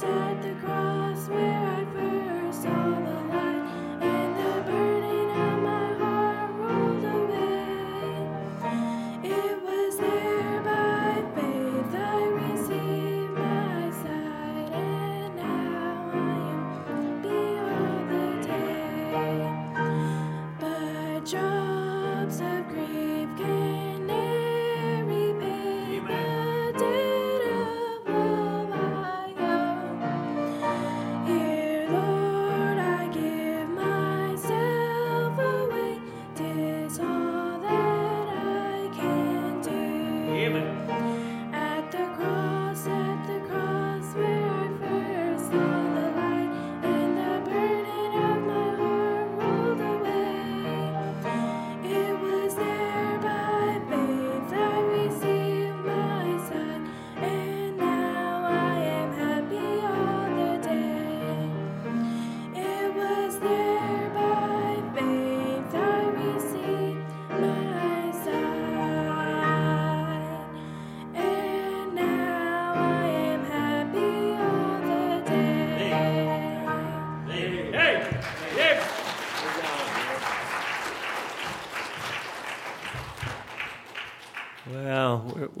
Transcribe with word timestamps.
inside 0.00 0.42
the 0.44 0.57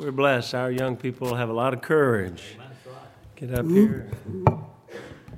We're 0.08 0.12
blessed. 0.12 0.54
Our 0.54 0.70
young 0.70 0.96
people 0.96 1.34
have 1.34 1.50
a 1.50 1.52
lot 1.52 1.74
of 1.74 1.82
courage. 1.82 2.56
Get 3.36 3.52
up 3.52 3.66
here 3.66 4.10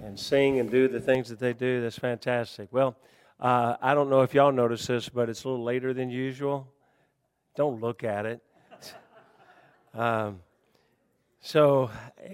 and 0.01 0.17
sing 0.17 0.61
and 0.61 0.71
do 0.71 0.87
the 0.87 1.01
things 1.01 1.29
that 1.31 1.41
they 1.41 1.53
do. 1.53 1.83
That's 1.83 1.99
fantastic. 1.99 2.69
Well, 2.71 2.97
uh, 3.41 3.75
I 3.83 3.95
don't 3.95 4.09
know 4.09 4.21
if 4.21 4.33
y'all 4.33 4.53
notice 4.53 4.87
this, 4.87 5.09
but 5.09 5.29
it's 5.29 5.43
a 5.43 5.49
little 5.49 5.65
later 5.65 5.93
than 5.93 6.09
usual. 6.09 6.69
Don't 7.57 7.81
look 7.81 8.05
at 8.05 8.27
it. 8.27 8.43
Um, 9.93 10.39
so, 11.41 11.91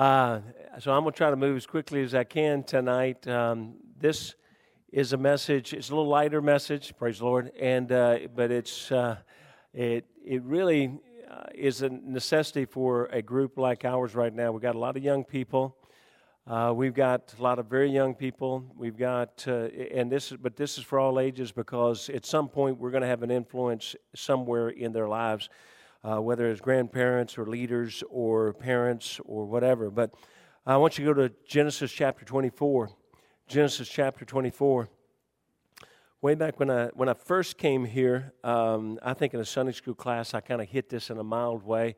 uh, 0.00 0.40
so 0.80 0.92
I'm 0.92 1.02
going 1.04 1.12
to 1.12 1.16
try 1.16 1.30
to 1.30 1.36
move 1.36 1.56
as 1.56 1.64
quickly 1.64 2.02
as 2.02 2.12
I 2.12 2.24
can 2.24 2.64
tonight. 2.64 3.28
Um, 3.28 3.74
this 4.00 4.34
is 4.90 5.12
a 5.12 5.16
message. 5.16 5.74
It's 5.74 5.90
a 5.90 5.94
little 5.94 6.10
lighter 6.10 6.42
message, 6.42 6.92
praise 6.98 7.20
the 7.20 7.26
Lord, 7.26 7.52
and 7.56 7.92
uh, 7.92 8.18
but 8.34 8.50
it's 8.50 8.90
uh, 8.90 9.18
it 9.72 10.06
it 10.24 10.42
really 10.42 10.98
uh, 11.30 11.44
is 11.54 11.82
a 11.82 11.88
necessity 11.88 12.64
for 12.64 13.06
a 13.06 13.22
group 13.22 13.58
like 13.58 13.84
ours 13.84 14.14
right 14.14 14.32
now. 14.32 14.52
We've 14.52 14.62
got 14.62 14.74
a 14.74 14.78
lot 14.78 14.96
of 14.96 15.02
young 15.02 15.24
people. 15.24 15.76
Uh, 16.46 16.72
we've 16.74 16.94
got 16.94 17.32
a 17.38 17.42
lot 17.42 17.58
of 17.58 17.66
very 17.66 17.90
young 17.90 18.14
people. 18.14 18.64
We've 18.76 18.96
got, 18.96 19.44
uh, 19.46 19.68
and 19.94 20.10
this 20.10 20.32
is, 20.32 20.38
but 20.38 20.56
this 20.56 20.76
is 20.76 20.84
for 20.84 20.98
all 20.98 21.20
ages 21.20 21.52
because 21.52 22.08
at 22.08 22.26
some 22.26 22.48
point 22.48 22.78
we're 22.78 22.90
going 22.90 23.02
to 23.02 23.08
have 23.08 23.22
an 23.22 23.30
influence 23.30 23.94
somewhere 24.14 24.70
in 24.70 24.92
their 24.92 25.08
lives, 25.08 25.48
uh, 26.02 26.20
whether 26.20 26.50
it's 26.50 26.60
grandparents 26.60 27.38
or 27.38 27.46
leaders 27.46 28.02
or 28.10 28.52
parents 28.54 29.20
or 29.24 29.44
whatever. 29.44 29.90
But 29.90 30.14
I 30.66 30.76
want 30.76 30.98
you 30.98 31.06
to 31.06 31.14
go 31.14 31.28
to 31.28 31.34
Genesis 31.46 31.92
chapter 31.92 32.24
24. 32.24 32.90
Genesis 33.46 33.88
chapter 33.88 34.24
24 34.24 34.88
way 36.22 36.36
back 36.36 36.60
when 36.60 36.70
I 36.70 36.86
when 36.94 37.08
I 37.08 37.14
first 37.14 37.58
came 37.58 37.84
here, 37.84 38.32
um, 38.44 38.98
I 39.02 39.12
think 39.12 39.34
in 39.34 39.40
a 39.40 39.44
Sunday 39.44 39.72
school 39.72 39.94
class 39.94 40.34
I 40.34 40.40
kind 40.40 40.62
of 40.62 40.68
hit 40.68 40.88
this 40.88 41.10
in 41.10 41.18
a 41.18 41.24
mild 41.24 41.64
way, 41.64 41.96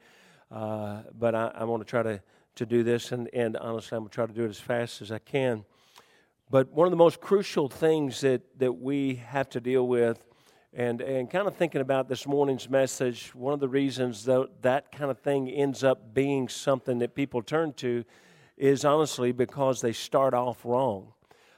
uh, 0.51 1.03
but 1.17 1.35
I, 1.35 1.53
I 1.55 1.65
want 1.65 1.83
to 1.83 1.89
try 1.89 2.03
to 2.03 2.23
to 2.57 2.67
do 2.67 2.83
this, 2.83 3.13
and, 3.13 3.29
and 3.35 3.57
honestly, 3.57 3.97
I'm 3.97 4.05
to 4.05 4.11
try 4.11 4.27
to 4.27 4.33
do 4.33 4.45
it 4.45 4.49
as 4.49 4.61
fast 4.61 5.03
as 5.03 5.13
I 5.13 5.19
can. 5.19 5.65
But 6.51 6.71
one 6.73 6.87
of 6.87 6.93
the 6.93 6.97
most 6.97 7.21
crucial 7.21 7.69
things 7.69 8.23
that 8.23 8.59
that 8.59 8.73
we 8.73 9.17
have 9.17 9.51
to 9.51 9.61
deal 9.61 9.87
with, 9.87 10.25
and 10.73 11.03
and 11.03 11.31
kind 11.31 11.47
of 11.47 11.55
thinking 11.55 11.83
about 11.83 12.09
this 12.09 12.27
morning's 12.27 12.71
message, 12.71 13.35
one 13.35 13.53
of 13.53 13.61
the 13.61 13.69
reasons 13.69 14.25
that 14.25 14.63
that 14.63 14.91
kind 14.91 15.11
of 15.11 15.19
thing 15.19 15.51
ends 15.51 15.85
up 15.85 16.15
being 16.15 16.49
something 16.49 16.99
that 17.01 17.15
people 17.15 17.43
turn 17.43 17.75
to, 17.75 18.05
is 18.57 18.87
honestly 18.87 19.33
because 19.33 19.83
they 19.83 19.93
start 19.93 20.33
off 20.33 20.65
wrong 20.65 21.14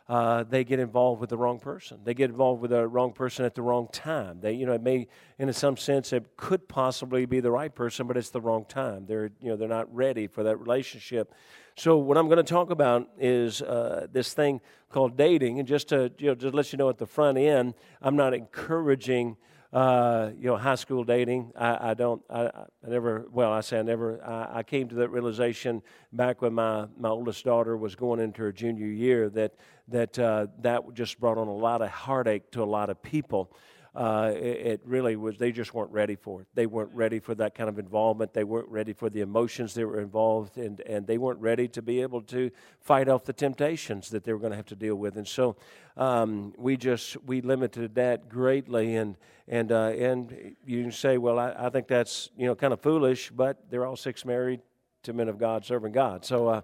uh, 0.08 0.44
they 0.44 0.62
get 0.62 0.78
involved 0.78 1.20
with 1.20 1.30
the 1.30 1.36
wrong 1.36 1.58
person. 1.58 1.98
They 2.04 2.14
get 2.14 2.30
involved 2.30 2.62
with 2.62 2.70
the 2.70 2.86
wrong 2.86 3.12
person 3.12 3.44
at 3.44 3.54
the 3.54 3.62
wrong 3.62 3.88
time. 3.92 4.40
They, 4.40 4.52
you 4.52 4.64
know, 4.64 4.72
it 4.72 4.82
may, 4.82 5.08
in 5.38 5.52
some 5.52 5.76
sense, 5.76 6.12
it 6.12 6.36
could 6.36 6.68
possibly 6.68 7.26
be 7.26 7.40
the 7.40 7.50
right 7.50 7.74
person, 7.74 8.06
but 8.06 8.16
it's 8.16 8.30
the 8.30 8.40
wrong 8.40 8.64
time. 8.66 9.06
They're, 9.06 9.30
you 9.40 9.48
know, 9.48 9.56
they're 9.56 9.68
not 9.68 9.92
ready 9.92 10.28
for 10.28 10.44
that 10.44 10.58
relationship. 10.58 11.34
So, 11.76 11.96
what 11.96 12.16
I'm 12.16 12.26
going 12.26 12.38
to 12.38 12.44
talk 12.44 12.70
about 12.70 13.08
is 13.18 13.62
uh, 13.62 14.06
this 14.12 14.32
thing 14.32 14.60
called 14.90 15.16
dating, 15.16 15.58
and 15.58 15.66
just 15.66 15.88
to, 15.88 16.12
you 16.18 16.28
know, 16.28 16.34
just 16.34 16.54
let 16.54 16.72
you 16.72 16.78
know 16.78 16.88
at 16.88 16.98
the 16.98 17.06
front 17.06 17.36
end, 17.36 17.74
I'm 18.00 18.16
not 18.16 18.32
encouraging 18.32 19.36
uh, 19.72 20.30
you 20.38 20.46
know, 20.46 20.56
high 20.56 20.74
school 20.74 21.04
dating. 21.04 21.52
I, 21.56 21.90
I 21.90 21.94
don't, 21.94 22.22
I, 22.30 22.46
I, 22.46 22.64
never, 22.86 23.26
well, 23.30 23.52
I 23.52 23.60
say 23.60 23.78
I 23.78 23.82
never, 23.82 24.22
I, 24.24 24.58
I, 24.58 24.62
came 24.62 24.88
to 24.88 24.94
that 24.96 25.10
realization 25.10 25.82
back 26.12 26.40
when 26.42 26.54
my, 26.54 26.86
my 26.98 27.08
oldest 27.08 27.44
daughter 27.44 27.76
was 27.76 27.94
going 27.96 28.20
into 28.20 28.42
her 28.42 28.52
junior 28.52 28.86
year 28.86 29.28
that, 29.30 29.54
that, 29.88 30.18
uh, 30.18 30.46
that 30.60 30.82
just 30.94 31.18
brought 31.18 31.38
on 31.38 31.48
a 31.48 31.54
lot 31.54 31.82
of 31.82 31.88
heartache 31.88 32.50
to 32.52 32.62
a 32.62 32.64
lot 32.64 32.90
of 32.90 33.02
people 33.02 33.52
uh, 33.96 34.30
it, 34.34 34.82
really 34.84 35.16
was, 35.16 35.38
they 35.38 35.50
just 35.50 35.72
weren't 35.72 35.90
ready 35.90 36.16
for 36.16 36.42
it. 36.42 36.46
They 36.54 36.66
weren't 36.66 36.92
ready 36.92 37.18
for 37.18 37.34
that 37.36 37.54
kind 37.54 37.70
of 37.70 37.78
involvement. 37.78 38.34
They 38.34 38.44
weren't 38.44 38.68
ready 38.68 38.92
for 38.92 39.08
the 39.08 39.22
emotions 39.22 39.72
that 39.72 39.86
were 39.86 40.00
involved, 40.00 40.58
and, 40.58 40.80
and 40.80 41.06
they 41.06 41.16
weren't 41.16 41.40
ready 41.40 41.66
to 41.68 41.80
be 41.80 42.02
able 42.02 42.20
to 42.22 42.50
fight 42.82 43.08
off 43.08 43.24
the 43.24 43.32
temptations 43.32 44.10
that 44.10 44.22
they 44.22 44.34
were 44.34 44.38
going 44.38 44.50
to 44.50 44.56
have 44.56 44.66
to 44.66 44.76
deal 44.76 44.96
with. 44.96 45.16
And 45.16 45.26
so 45.26 45.56
um, 45.96 46.52
we 46.58 46.76
just, 46.76 47.16
we 47.24 47.40
limited 47.40 47.94
that 47.94 48.28
greatly. 48.28 48.96
And, 48.96 49.16
and, 49.48 49.72
uh, 49.72 49.86
and 49.86 50.54
you 50.66 50.82
can 50.82 50.92
say, 50.92 51.16
well, 51.16 51.38
I, 51.38 51.54
I 51.56 51.70
think 51.70 51.88
that's, 51.88 52.28
you 52.36 52.46
know, 52.46 52.54
kind 52.54 52.74
of 52.74 52.82
foolish, 52.82 53.30
but 53.30 53.70
they're 53.70 53.86
all 53.86 53.96
six 53.96 54.26
married 54.26 54.60
to 55.04 55.14
men 55.14 55.30
of 55.30 55.38
God 55.38 55.64
serving 55.64 55.92
God. 55.92 56.22
So, 56.22 56.48
uh, 56.48 56.60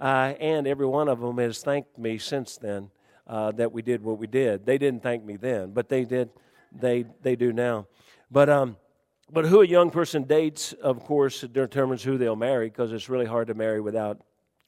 uh, 0.00 0.34
and 0.40 0.66
every 0.66 0.86
one 0.86 1.06
of 1.08 1.20
them 1.20 1.38
has 1.38 1.62
thanked 1.62 1.96
me 1.96 2.18
since 2.18 2.56
then. 2.56 2.90
Uh, 3.24 3.52
that 3.52 3.70
we 3.70 3.82
did 3.82 4.02
what 4.02 4.18
we 4.18 4.26
did. 4.26 4.66
They 4.66 4.78
didn't 4.78 5.00
thank 5.00 5.24
me 5.24 5.36
then, 5.36 5.70
but 5.70 5.88
they 5.88 6.04
did 6.04 6.28
they 6.74 7.04
they 7.22 7.36
do 7.36 7.52
now. 7.52 7.86
But 8.30 8.48
um, 8.48 8.76
but 9.30 9.46
who 9.46 9.62
a 9.62 9.66
young 9.66 9.90
person 9.90 10.24
dates, 10.24 10.72
of 10.74 11.00
course, 11.00 11.40
determines 11.40 12.02
who 12.02 12.18
they'll 12.18 12.36
marry 12.36 12.68
because 12.68 12.92
it's 12.92 13.08
really 13.08 13.26
hard 13.26 13.48
to 13.48 13.54
marry 13.54 13.80
without 13.80 14.20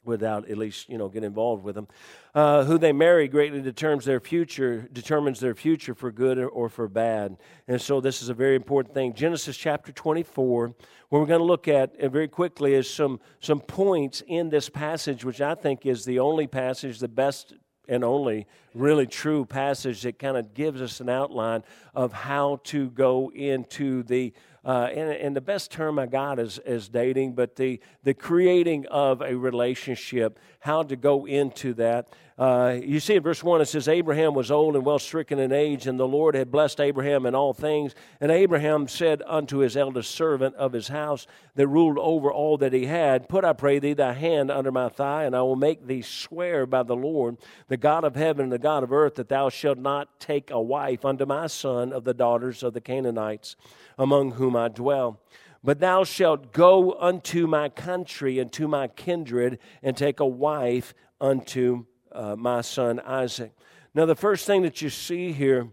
without 0.05 0.49
at 0.49 0.57
least 0.57 0.87
you 0.87 0.97
know 0.97 1.09
get 1.09 1.23
involved 1.23 1.63
with 1.63 1.75
them. 1.75 1.87
Uh, 2.33 2.63
who 2.63 2.77
they 2.77 2.93
marry 2.93 3.27
greatly 3.27 3.61
determines 3.61 4.05
their 4.05 4.19
future, 4.19 4.87
determines 4.91 5.39
their 5.39 5.55
future 5.55 5.95
for 5.95 6.11
good 6.11 6.37
or, 6.37 6.47
or, 6.49 6.69
for 6.69 6.87
bad. 6.87 7.37
And 7.67 7.81
so 7.81 8.01
this 8.01 8.21
is 8.21 8.29
a 8.29 8.33
very 8.33 8.55
important 8.55 8.93
thing. 8.93 9.13
Genesis 9.13 9.55
chapter 9.55 9.91
24, 9.91 10.67
what 10.67 11.19
we're 11.19 11.25
going 11.25 11.39
to 11.39 11.45
look 11.45 11.67
at 11.67 11.99
very 12.11 12.27
quickly 12.27 12.73
is 12.73 12.89
some 12.89 13.19
some 13.39 13.59
points 13.59 14.21
in 14.27 14.49
this 14.49 14.69
passage, 14.69 15.25
which 15.25 15.41
I 15.41 15.55
think 15.55 15.85
is 15.85 16.05
the 16.05 16.19
only 16.19 16.47
passage, 16.47 16.99
the 16.99 17.07
best 17.07 17.53
and 17.87 18.03
only 18.03 18.47
really 18.73 19.07
true 19.07 19.45
passage 19.45 20.01
that 20.01 20.19
kind 20.19 20.37
of 20.37 20.53
gives 20.53 20.81
us 20.81 20.99
an 20.99 21.09
outline 21.09 21.63
of 21.93 22.13
how 22.13 22.59
to 22.65 22.89
go 22.89 23.31
into 23.33 24.03
the 24.03 24.33
uh, 24.65 24.89
and, 24.95 25.11
and, 25.11 25.35
the 25.35 25.41
best 25.41 25.69
term 25.69 25.99
I 25.99 26.07
got 26.07 26.39
is, 26.39 26.57
is 26.65 26.89
dating, 26.89 27.33
but 27.33 27.55
the, 27.55 27.79
the 28.03 28.15
creating 28.15 28.87
of 28.87 29.21
a 29.21 29.35
relationship, 29.35 30.39
how 30.59 30.81
to 30.81 30.95
go 30.95 31.27
into 31.27 31.75
that. 31.75 32.09
Uh, 32.37 32.77
you 32.83 32.99
see 32.99 33.15
in 33.15 33.23
verse 33.23 33.41
1, 33.41 33.61
it 33.61 33.65
says, 33.65 33.87
Abraham 33.87 34.33
was 34.33 34.51
old 34.51 34.75
and 34.75 34.85
well 34.85 34.99
stricken 34.99 35.39
in 35.39 35.53
age, 35.53 35.87
and 35.87 35.97
the 35.97 36.07
Lord 36.07 36.35
had 36.35 36.51
blessed 36.51 36.81
Abraham 36.81 37.25
in 37.25 37.33
all 37.33 37.53
things. 37.53 37.95
And 38.19 38.29
Abraham 38.29 38.89
said 38.89 39.23
unto 39.25 39.59
his 39.59 39.77
eldest 39.77 40.11
servant 40.11 40.53
of 40.55 40.73
his 40.73 40.89
house 40.89 41.27
that 41.55 41.67
ruled 41.69 41.97
over 41.97 42.29
all 42.29 42.57
that 42.57 42.73
he 42.73 42.87
had, 42.87 43.29
Put, 43.29 43.45
I 43.45 43.53
pray 43.53 43.79
thee, 43.79 43.93
thy 43.93 44.11
hand 44.11 44.51
under 44.51 44.71
my 44.71 44.89
thigh, 44.89 45.23
and 45.23 45.33
I 45.33 45.43
will 45.43 45.55
make 45.55 45.87
thee 45.87 46.01
swear 46.01 46.65
by 46.65 46.83
the 46.83 46.95
Lord, 46.95 47.37
the 47.69 47.77
God 47.77 48.03
of 48.03 48.17
heaven 48.17 48.43
and 48.43 48.51
the 48.51 48.59
God 48.59 48.83
of 48.83 48.91
earth, 48.91 49.15
that 49.15 49.29
thou 49.29 49.47
shalt 49.47 49.77
not 49.77 50.19
take 50.19 50.51
a 50.51 50.61
wife 50.61 51.05
unto 51.05 51.25
my 51.25 51.47
son 51.47 51.93
of 51.93 52.03
the 52.03 52.13
daughters 52.13 52.63
of 52.63 52.73
the 52.73 52.81
Canaanites, 52.81 53.55
among 53.97 54.31
whom 54.31 54.57
I 54.57 54.67
dwell. 54.67 55.21
But 55.63 55.79
thou 55.79 56.03
shalt 56.03 56.51
go 56.51 56.97
unto 56.99 57.47
my 57.47 57.69
country 57.69 58.39
and 58.39 58.51
to 58.51 58.67
my 58.67 58.89
kindred, 58.89 59.57
and 59.81 59.95
take 59.95 60.19
a 60.19 60.27
wife 60.27 60.93
unto 61.21 61.85
uh, 62.15 62.35
my 62.35 62.61
son 62.61 62.99
Isaac. 63.01 63.51
Now, 63.93 64.05
the 64.05 64.15
first 64.15 64.45
thing 64.45 64.63
that 64.63 64.81
you 64.81 64.89
see 64.89 65.31
here, 65.31 65.67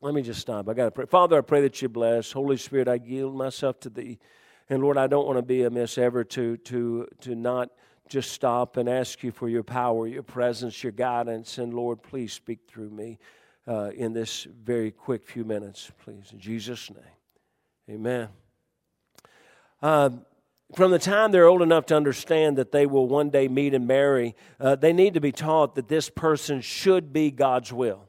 let 0.00 0.14
me 0.14 0.22
just 0.22 0.40
stop. 0.40 0.68
I 0.68 0.74
got 0.74 0.86
to 0.86 0.90
pray. 0.90 1.06
Father, 1.06 1.38
I 1.38 1.40
pray 1.40 1.62
that 1.62 1.80
you 1.80 1.88
bless. 1.88 2.32
Holy 2.32 2.56
Spirit, 2.56 2.88
I 2.88 2.94
yield 2.94 3.34
myself 3.34 3.80
to 3.80 3.90
thee. 3.90 4.18
And 4.68 4.82
Lord, 4.82 4.96
I 4.96 5.06
don't 5.06 5.26
want 5.26 5.38
to 5.38 5.42
be 5.42 5.62
amiss 5.62 5.98
ever 5.98 6.24
to, 6.24 6.56
to, 6.56 7.06
to 7.20 7.34
not 7.34 7.70
just 8.08 8.32
stop 8.32 8.76
and 8.76 8.88
ask 8.88 9.22
you 9.22 9.30
for 9.32 9.48
your 9.48 9.62
power, 9.62 10.06
your 10.06 10.22
presence, 10.22 10.82
your 10.82 10.92
guidance. 10.92 11.58
And 11.58 11.72
Lord, 11.72 12.02
please 12.02 12.32
speak 12.32 12.60
through 12.68 12.90
me 12.90 13.18
uh, 13.66 13.90
in 13.94 14.12
this 14.12 14.44
very 14.44 14.90
quick 14.90 15.24
few 15.24 15.44
minutes, 15.44 15.90
please. 16.02 16.30
In 16.32 16.38
Jesus' 16.38 16.90
name, 16.90 17.96
amen. 17.96 18.28
Uh, 19.80 20.10
from 20.74 20.90
the 20.90 20.98
time 20.98 21.32
they're 21.32 21.46
old 21.46 21.62
enough 21.62 21.86
to 21.86 21.96
understand 21.96 22.56
that 22.58 22.72
they 22.72 22.86
will 22.86 23.06
one 23.06 23.30
day 23.30 23.48
meet 23.48 23.74
and 23.74 23.86
marry, 23.86 24.34
uh, 24.58 24.76
they 24.76 24.92
need 24.92 25.14
to 25.14 25.20
be 25.20 25.32
taught 25.32 25.74
that 25.74 25.88
this 25.88 26.08
person 26.08 26.60
should 26.60 27.12
be 27.12 27.30
God's 27.30 27.72
will. 27.72 28.08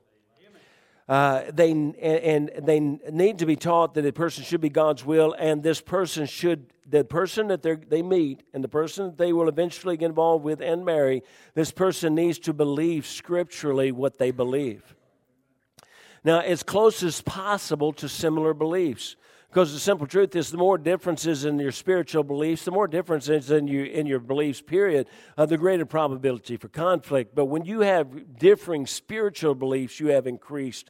Uh, 1.08 1.44
they 1.54 1.72
and, 1.72 1.96
and 1.96 2.52
they 2.64 2.80
need 2.80 3.40
to 3.40 3.46
be 3.46 3.58
taught 3.58 3.94
that 3.96 4.06
a 4.06 4.14
person 4.14 4.44
should 4.44 4.62
be 4.62 4.70
God's 4.70 5.04
will, 5.04 5.36
and 5.38 5.62
this 5.62 5.82
person 5.82 6.26
should 6.26 6.68
the 6.90 7.04
person 7.04 7.48
that 7.48 7.62
they 7.62 8.02
meet 8.02 8.44
and 8.54 8.64
the 8.64 8.70
person 8.70 9.08
that 9.08 9.18
they 9.18 9.34
will 9.34 9.50
eventually 9.50 9.98
get 9.98 10.08
involved 10.08 10.46
with 10.46 10.62
and 10.62 10.86
marry. 10.86 11.24
This 11.56 11.72
person 11.72 12.16
needs 12.16 12.40
to 12.40 12.54
believe 12.54 13.06
scripturally 13.06 13.92
what 13.92 14.18
they 14.18 14.32
believe. 14.32 14.96
Now, 16.24 16.40
as 16.40 16.64
close 16.64 17.04
as 17.04 17.22
possible 17.22 17.92
to 17.94 18.08
similar 18.08 18.54
beliefs. 18.54 19.16
Because 19.54 19.72
the 19.72 19.80
simple 19.80 20.08
truth 20.08 20.36
is, 20.36 20.50
the 20.50 20.58
more 20.58 20.80
differences 20.80 21.46
in 21.46 21.60
your 21.60 21.72
spiritual 21.72 22.24
beliefs, 22.24 22.66
the 22.66 22.72
more 22.72 22.88
differences 22.88 23.52
in 23.52 23.68
your 23.68 23.86
in 23.86 24.08
your 24.08 24.18
beliefs, 24.20 24.62
period, 24.62 25.08
uh, 25.38 25.46
the 25.46 25.60
greater 25.60 25.86
probability 25.86 26.58
for 26.58 26.70
conflict. 26.70 27.36
But 27.36 27.46
when 27.46 27.64
you 27.64 27.82
have 27.82 28.40
differing 28.40 28.88
spiritual 28.88 29.54
beliefs, 29.54 30.00
you 30.00 30.08
have 30.08 30.26
increased 30.26 30.90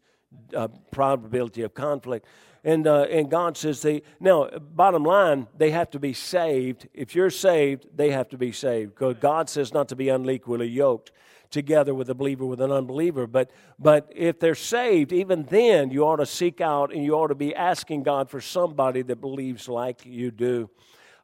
uh, 0.56 0.70
probability 0.92 1.64
of 1.64 1.74
conflict. 1.74 2.26
And 2.64 2.88
uh, 2.88 3.02
and 3.12 3.30
God 3.30 3.58
says 3.58 3.82
they 3.82 4.04
now. 4.22 4.48
Bottom 4.60 5.04
line, 5.04 5.48
they 5.58 5.72
have 5.72 5.90
to 5.90 6.00
be 6.00 6.14
saved. 6.14 6.88
If 6.94 7.16
you're 7.16 7.30
saved, 7.30 7.88
they 7.94 8.12
have 8.12 8.30
to 8.30 8.38
be 8.38 8.54
saved. 8.54 8.96
Because 8.96 9.18
God 9.20 9.50
says 9.50 9.74
not 9.74 9.90
to 9.90 9.98
be 9.98 10.08
unequally 10.08 10.70
yoked 10.70 11.12
together 11.54 11.94
with 11.94 12.10
a 12.10 12.16
believer 12.16 12.46
with 12.46 12.60
an 12.60 12.72
unbeliever. 12.72 13.28
But, 13.28 13.52
but 13.80 14.12
if 14.14 14.40
they're 14.40 14.56
saved, 14.56 15.14
even 15.14 15.44
then, 15.44 15.92
you 15.92 16.04
ought 16.04 16.18
to 16.18 16.26
seek 16.26 16.60
out 16.60 16.94
and 16.94 17.04
you 17.04 17.14
ought 17.14 17.28
to 17.28 17.36
be 17.36 17.56
asking 17.56 18.04
God 18.04 18.30
for 18.30 18.42
somebody 18.42 19.04
that 19.04 19.22
believes 19.22 19.70
like 19.70 20.06
you 20.06 20.32
do. 20.32 20.70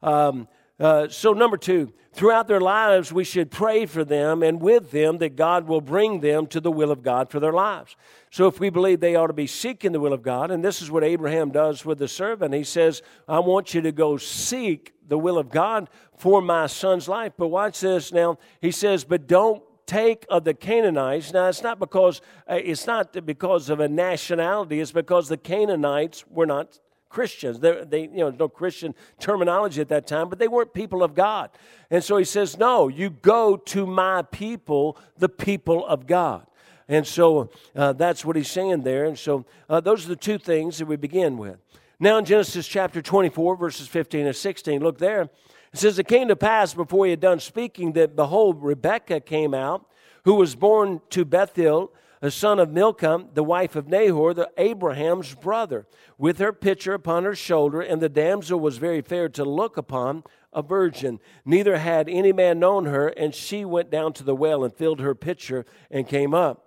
Um, 0.02 0.48
uh, 0.80 1.10
so, 1.10 1.34
number 1.34 1.58
two, 1.58 1.92
throughout 2.14 2.48
their 2.48 2.62
lives, 2.62 3.12
we 3.12 3.26
should 3.26 3.52
pray 3.52 3.86
for 3.86 4.06
them 4.06 4.42
and 4.42 4.62
with 4.62 4.92
them 4.92 5.18
that 5.18 5.36
God 5.36 5.68
will 5.68 5.82
bring 5.82 6.22
them 6.22 6.48
to 6.48 6.62
the 6.62 6.72
will 6.72 6.90
of 6.90 7.04
God 7.04 7.30
for 7.30 7.42
their 7.42 7.52
lives. 7.52 7.98
So, 8.32 8.48
if 8.48 8.62
we 8.62 8.70
believe 8.70 9.02
they 9.02 9.16
ought 9.16 9.28
to 9.28 9.34
be 9.34 9.48
seeking 9.48 9.92
the 9.92 10.00
will 10.00 10.14
of 10.14 10.24
God, 10.24 10.52
and 10.52 10.64
this 10.64 10.82
is 10.82 10.90
what 10.90 11.04
Abraham 11.04 11.52
does 11.52 11.84
with 11.84 11.98
the 11.98 12.08
servant, 12.08 12.54
he 12.54 12.64
says, 12.64 13.02
I 13.28 13.40
want 13.40 13.74
you 13.74 13.82
to 13.82 13.92
go 13.92 14.16
seek 14.16 14.94
the 15.06 15.18
will 15.18 15.38
of 15.38 15.50
God 15.50 15.90
for 16.16 16.42
my 16.42 16.68
son's 16.68 17.10
life. 17.10 17.34
But 17.38 17.48
watch 17.48 17.82
this 17.82 18.14
now. 18.14 18.38
He 18.62 18.72
says, 18.72 19.04
but 19.04 19.28
don't 19.28 19.62
take 19.90 20.24
of 20.30 20.44
the 20.44 20.54
Canaanites. 20.54 21.34
Now, 21.34 21.48
it's 21.48 21.64
not 21.64 21.80
because 21.80 22.22
uh, 22.48 22.60
it's 22.64 22.86
not 22.86 23.26
because 23.26 23.72
of 23.72 23.80
a 23.80 23.88
nationality. 23.88 24.80
It's 24.80 24.92
because 24.92 25.30
the 25.30 25.38
Canaanites 25.38 26.26
were 26.30 26.46
not 26.46 26.80
Christians. 27.10 27.60
They, 27.60 27.84
they, 27.84 28.02
you 28.04 28.18
know, 28.18 28.30
no 28.30 28.48
Christian 28.48 28.94
terminology 29.20 29.82
at 29.82 29.90
that 29.90 30.06
time, 30.06 30.30
but 30.30 30.38
they 30.38 30.48
weren't 30.48 30.74
people 30.74 31.02
of 31.02 31.16
God. 31.16 31.50
And 31.90 32.04
so 32.04 32.18
he 32.18 32.24
says, 32.24 32.58
No, 32.58 32.88
you 32.88 33.10
go 33.10 33.58
to 33.58 33.88
my 33.88 34.22
people, 34.22 34.96
the 35.18 35.30
people 35.30 35.86
of 35.88 36.06
God. 36.06 36.46
And 36.88 37.06
so 37.06 37.50
uh, 37.76 37.94
that's 37.94 38.24
what 38.24 38.36
he's 38.36 38.50
saying 38.50 38.84
there. 38.84 39.06
And 39.06 39.18
so 39.18 39.46
uh, 39.70 39.80
those 39.80 40.06
are 40.06 40.10
the 40.10 40.16
two 40.16 40.38
things 40.38 40.78
that 40.78 40.86
we 40.86 40.98
begin 40.98 41.38
with. 41.38 41.58
Now 42.00 42.18
in 42.18 42.26
Genesis 42.26 42.68
chapter 42.68 43.02
24, 43.02 43.56
verses 43.56 43.88
15 43.88 44.28
and 44.28 44.36
16, 44.36 44.82
look 44.82 45.00
there. 45.00 45.30
It 45.74 45.80
says, 45.80 46.00
It 46.00 46.08
came 46.08 46.28
to 46.28 46.36
pass 46.36 46.74
before 46.74 47.06
he 47.06 47.12
had 47.12 47.20
done 47.20 47.40
speaking 47.40 47.94
that, 47.94 48.16
behold, 48.16 48.64
Rebekah 48.64 49.22
came 49.22 49.54
out, 49.54 49.86
who 50.26 50.36
was 50.36 50.56
born 50.56 51.02
to 51.12 51.26
Bethuel 51.26 51.92
a 52.22 52.30
son 52.30 52.60
of 52.60 52.72
Milcah, 52.72 53.28
the 53.34 53.44
wife 53.44 53.76
of 53.76 53.88
Nahor, 53.88 54.34
the 54.34 54.50
Abraham's 54.58 55.34
brother, 55.36 55.88
with 56.18 56.40
her 56.40 56.52
pitcher 56.52 56.94
upon 56.94 57.24
her 57.24 57.36
shoulder, 57.36 57.82
and 57.82 58.02
the 58.02 58.10
damsel 58.10 58.60
was 58.60 58.78
very 58.78 59.02
fair 59.02 59.30
to 59.30 59.46
look 59.46 59.78
upon, 59.78 60.24
a 60.52 60.62
virgin. 60.62 61.20
Neither 61.46 61.78
had 61.78 62.10
any 62.10 62.34
man 62.34 62.60
known 62.60 62.86
her, 62.86 63.10
and 63.10 63.34
she 63.34 63.64
went 63.64 63.92
down 63.92 64.14
to 64.14 64.24
the 64.24 64.36
well 64.36 64.64
and 64.64 64.74
filled 64.74 65.00
her 65.00 65.16
pitcher 65.16 65.66
and 65.92 66.08
came 66.08 66.34
up. 66.34 66.66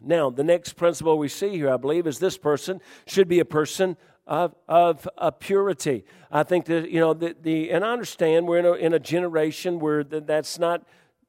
Now, 0.00 0.30
the 0.30 0.44
next 0.44 0.74
principle 0.74 1.18
we 1.18 1.28
see 1.28 1.50
here, 1.50 1.70
I 1.70 1.76
believe, 1.76 2.06
is 2.06 2.20
this 2.20 2.38
person 2.38 2.80
should 3.06 3.26
be 3.26 3.40
a 3.40 3.44
person 3.44 3.96
of, 4.28 4.54
of, 4.68 5.08
of 5.16 5.40
purity. 5.40 6.04
I 6.30 6.42
think 6.42 6.66
that, 6.66 6.90
you 6.90 7.00
know, 7.00 7.14
the, 7.14 7.34
the 7.42 7.70
and 7.72 7.84
I 7.84 7.92
understand 7.92 8.46
we're 8.46 8.58
in 8.58 8.66
a, 8.66 8.72
in 8.74 8.92
a 8.92 8.98
generation 8.98 9.80
where 9.80 10.04
that's 10.04 10.58
not 10.58 10.82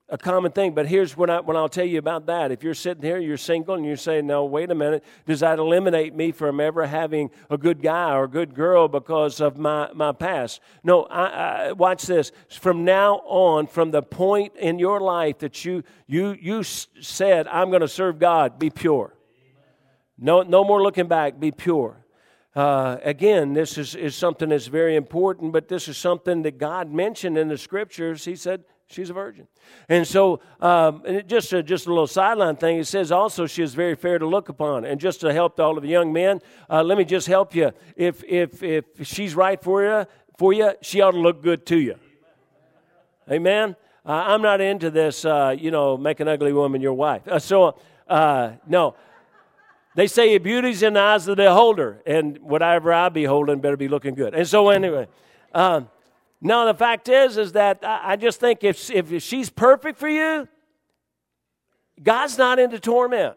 a 0.09 0.17
common 0.17 0.51
thing. 0.51 0.73
But 0.73 0.87
here's 0.87 1.15
what, 1.15 1.29
I, 1.29 1.39
what 1.39 1.55
I'll 1.55 1.69
tell 1.69 1.85
you 1.85 1.97
about 1.97 2.25
that. 2.25 2.51
If 2.51 2.61
you're 2.61 2.73
sitting 2.73 3.01
here, 3.01 3.17
you're 3.17 3.37
single, 3.37 3.75
and 3.75 3.85
you're 3.85 3.95
saying, 3.95 4.27
no, 4.27 4.43
wait 4.43 4.69
a 4.69 4.75
minute, 4.75 5.03
does 5.25 5.39
that 5.39 5.59
eliminate 5.59 6.13
me 6.13 6.33
from 6.33 6.59
ever 6.59 6.85
having 6.87 7.29
a 7.49 7.57
good 7.57 7.81
guy 7.81 8.13
or 8.13 8.25
a 8.25 8.27
good 8.27 8.53
girl 8.53 8.89
because 8.89 9.39
of 9.39 9.57
my, 9.57 9.89
my 9.93 10.11
past? 10.11 10.59
No, 10.83 11.03
I, 11.03 11.67
I, 11.67 11.71
watch 11.71 12.03
this. 12.03 12.33
From 12.49 12.83
now 12.83 13.21
on, 13.25 13.67
from 13.67 13.91
the 13.91 14.01
point 14.01 14.55
in 14.57 14.77
your 14.77 14.99
life 14.99 15.39
that 15.39 15.63
you, 15.63 15.83
you, 16.05 16.35
you 16.41 16.63
said, 16.63 17.47
I'm 17.47 17.69
going 17.69 17.81
to 17.81 17.87
serve 17.87 18.19
God, 18.19 18.59
be 18.59 18.69
pure. 18.69 19.13
No, 20.17 20.41
no 20.41 20.65
more 20.65 20.83
looking 20.83 21.07
back, 21.07 21.39
be 21.39 21.51
pure. 21.51 21.98
Uh, 22.59 22.99
again, 23.03 23.53
this 23.53 23.77
is, 23.77 23.95
is 23.95 24.17
something 24.17 24.49
that's 24.49 24.67
very 24.67 24.97
important, 24.97 25.53
but 25.53 25.69
this 25.69 25.87
is 25.87 25.97
something 25.97 26.41
that 26.41 26.57
God 26.57 26.91
mentioned 26.91 27.37
in 27.37 27.47
the 27.47 27.57
scriptures. 27.57 28.25
He 28.25 28.35
said, 28.35 28.65
She's 28.87 29.09
a 29.09 29.13
virgin. 29.13 29.47
And 29.87 30.05
so, 30.05 30.41
um, 30.59 31.03
and 31.05 31.25
just, 31.25 31.53
a, 31.53 31.63
just 31.63 31.85
a 31.85 31.89
little 31.89 32.05
sideline 32.05 32.57
thing, 32.57 32.79
it 32.79 32.85
says 32.87 33.13
also 33.13 33.45
she 33.45 33.63
is 33.63 33.73
very 33.75 33.95
fair 33.95 34.19
to 34.19 34.27
look 34.27 34.49
upon. 34.49 34.83
And 34.83 34.99
just 34.99 35.21
to 35.21 35.31
help 35.31 35.57
all 35.57 35.77
of 35.77 35.83
the 35.83 35.89
young 35.89 36.11
men, 36.11 36.41
uh, 36.69 36.83
let 36.83 36.97
me 36.97 37.05
just 37.05 37.27
help 37.27 37.55
you. 37.55 37.71
If, 37.95 38.25
if, 38.27 38.61
if 38.61 38.85
she's 39.03 39.35
right 39.35 39.61
for 39.63 39.81
you, 39.83 40.05
for 40.37 40.51
you, 40.51 40.73
she 40.81 40.99
ought 40.99 41.11
to 41.11 41.19
look 41.19 41.41
good 41.41 41.65
to 41.67 41.79
you. 41.79 41.95
Amen? 43.31 43.77
Uh, 44.05 44.11
I'm 44.11 44.41
not 44.41 44.59
into 44.59 44.91
this, 44.91 45.23
uh, 45.23 45.55
you 45.57 45.71
know, 45.71 45.95
make 45.95 46.19
an 46.19 46.27
ugly 46.27 46.51
woman 46.51 46.81
your 46.81 46.93
wife. 46.93 47.25
Uh, 47.25 47.39
so, 47.39 47.79
uh, 48.09 48.53
no. 48.67 48.95
They 49.95 50.07
say 50.07 50.37
beauty's 50.37 50.83
in 50.83 50.93
the 50.93 50.99
eyes 50.99 51.27
of 51.27 51.37
the 51.37 51.43
beholder, 51.43 52.01
and 52.05 52.37
whatever 52.39 52.93
I 52.93 53.09
be 53.09 53.23
holding 53.23 53.59
better 53.59 53.77
be 53.77 53.87
looking 53.87 54.15
good. 54.15 54.33
And 54.33 54.47
so, 54.47 54.69
anyway. 54.69 55.07
Um, 55.53 55.89
now, 56.41 56.65
the 56.65 56.73
fact 56.73 57.09
is, 57.09 57.37
is 57.37 57.53
that 57.53 57.79
I 57.83 58.15
just 58.15 58.39
think 58.39 58.63
if, 58.63 58.89
if 58.89 59.21
she's 59.21 59.49
perfect 59.49 59.99
for 59.99 60.07
you, 60.07 60.47
God's 62.01 62.37
not 62.37 62.59
into 62.59 62.79
torment. 62.79 63.35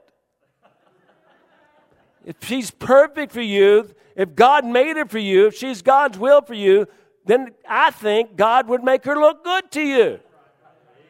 If 2.25 2.37
she's 2.42 2.71
perfect 2.71 3.32
for 3.32 3.40
you, 3.40 3.92
if 4.14 4.37
God 4.37 4.64
made 4.64 4.97
her 4.97 5.06
for 5.06 5.18
you, 5.18 5.49
if 5.49 5.56
she's 5.56 5.82
God's 5.82 6.16
will 6.16 6.42
for 6.42 6.54
you, 6.54 6.87
then 7.25 7.49
I 7.68 7.90
think 7.90 8.37
God 8.37 8.68
would 8.68 8.85
make 8.85 9.04
her 9.04 9.16
look 9.16 9.42
good 9.42 9.71
to 9.73 9.82
you. 9.82 10.21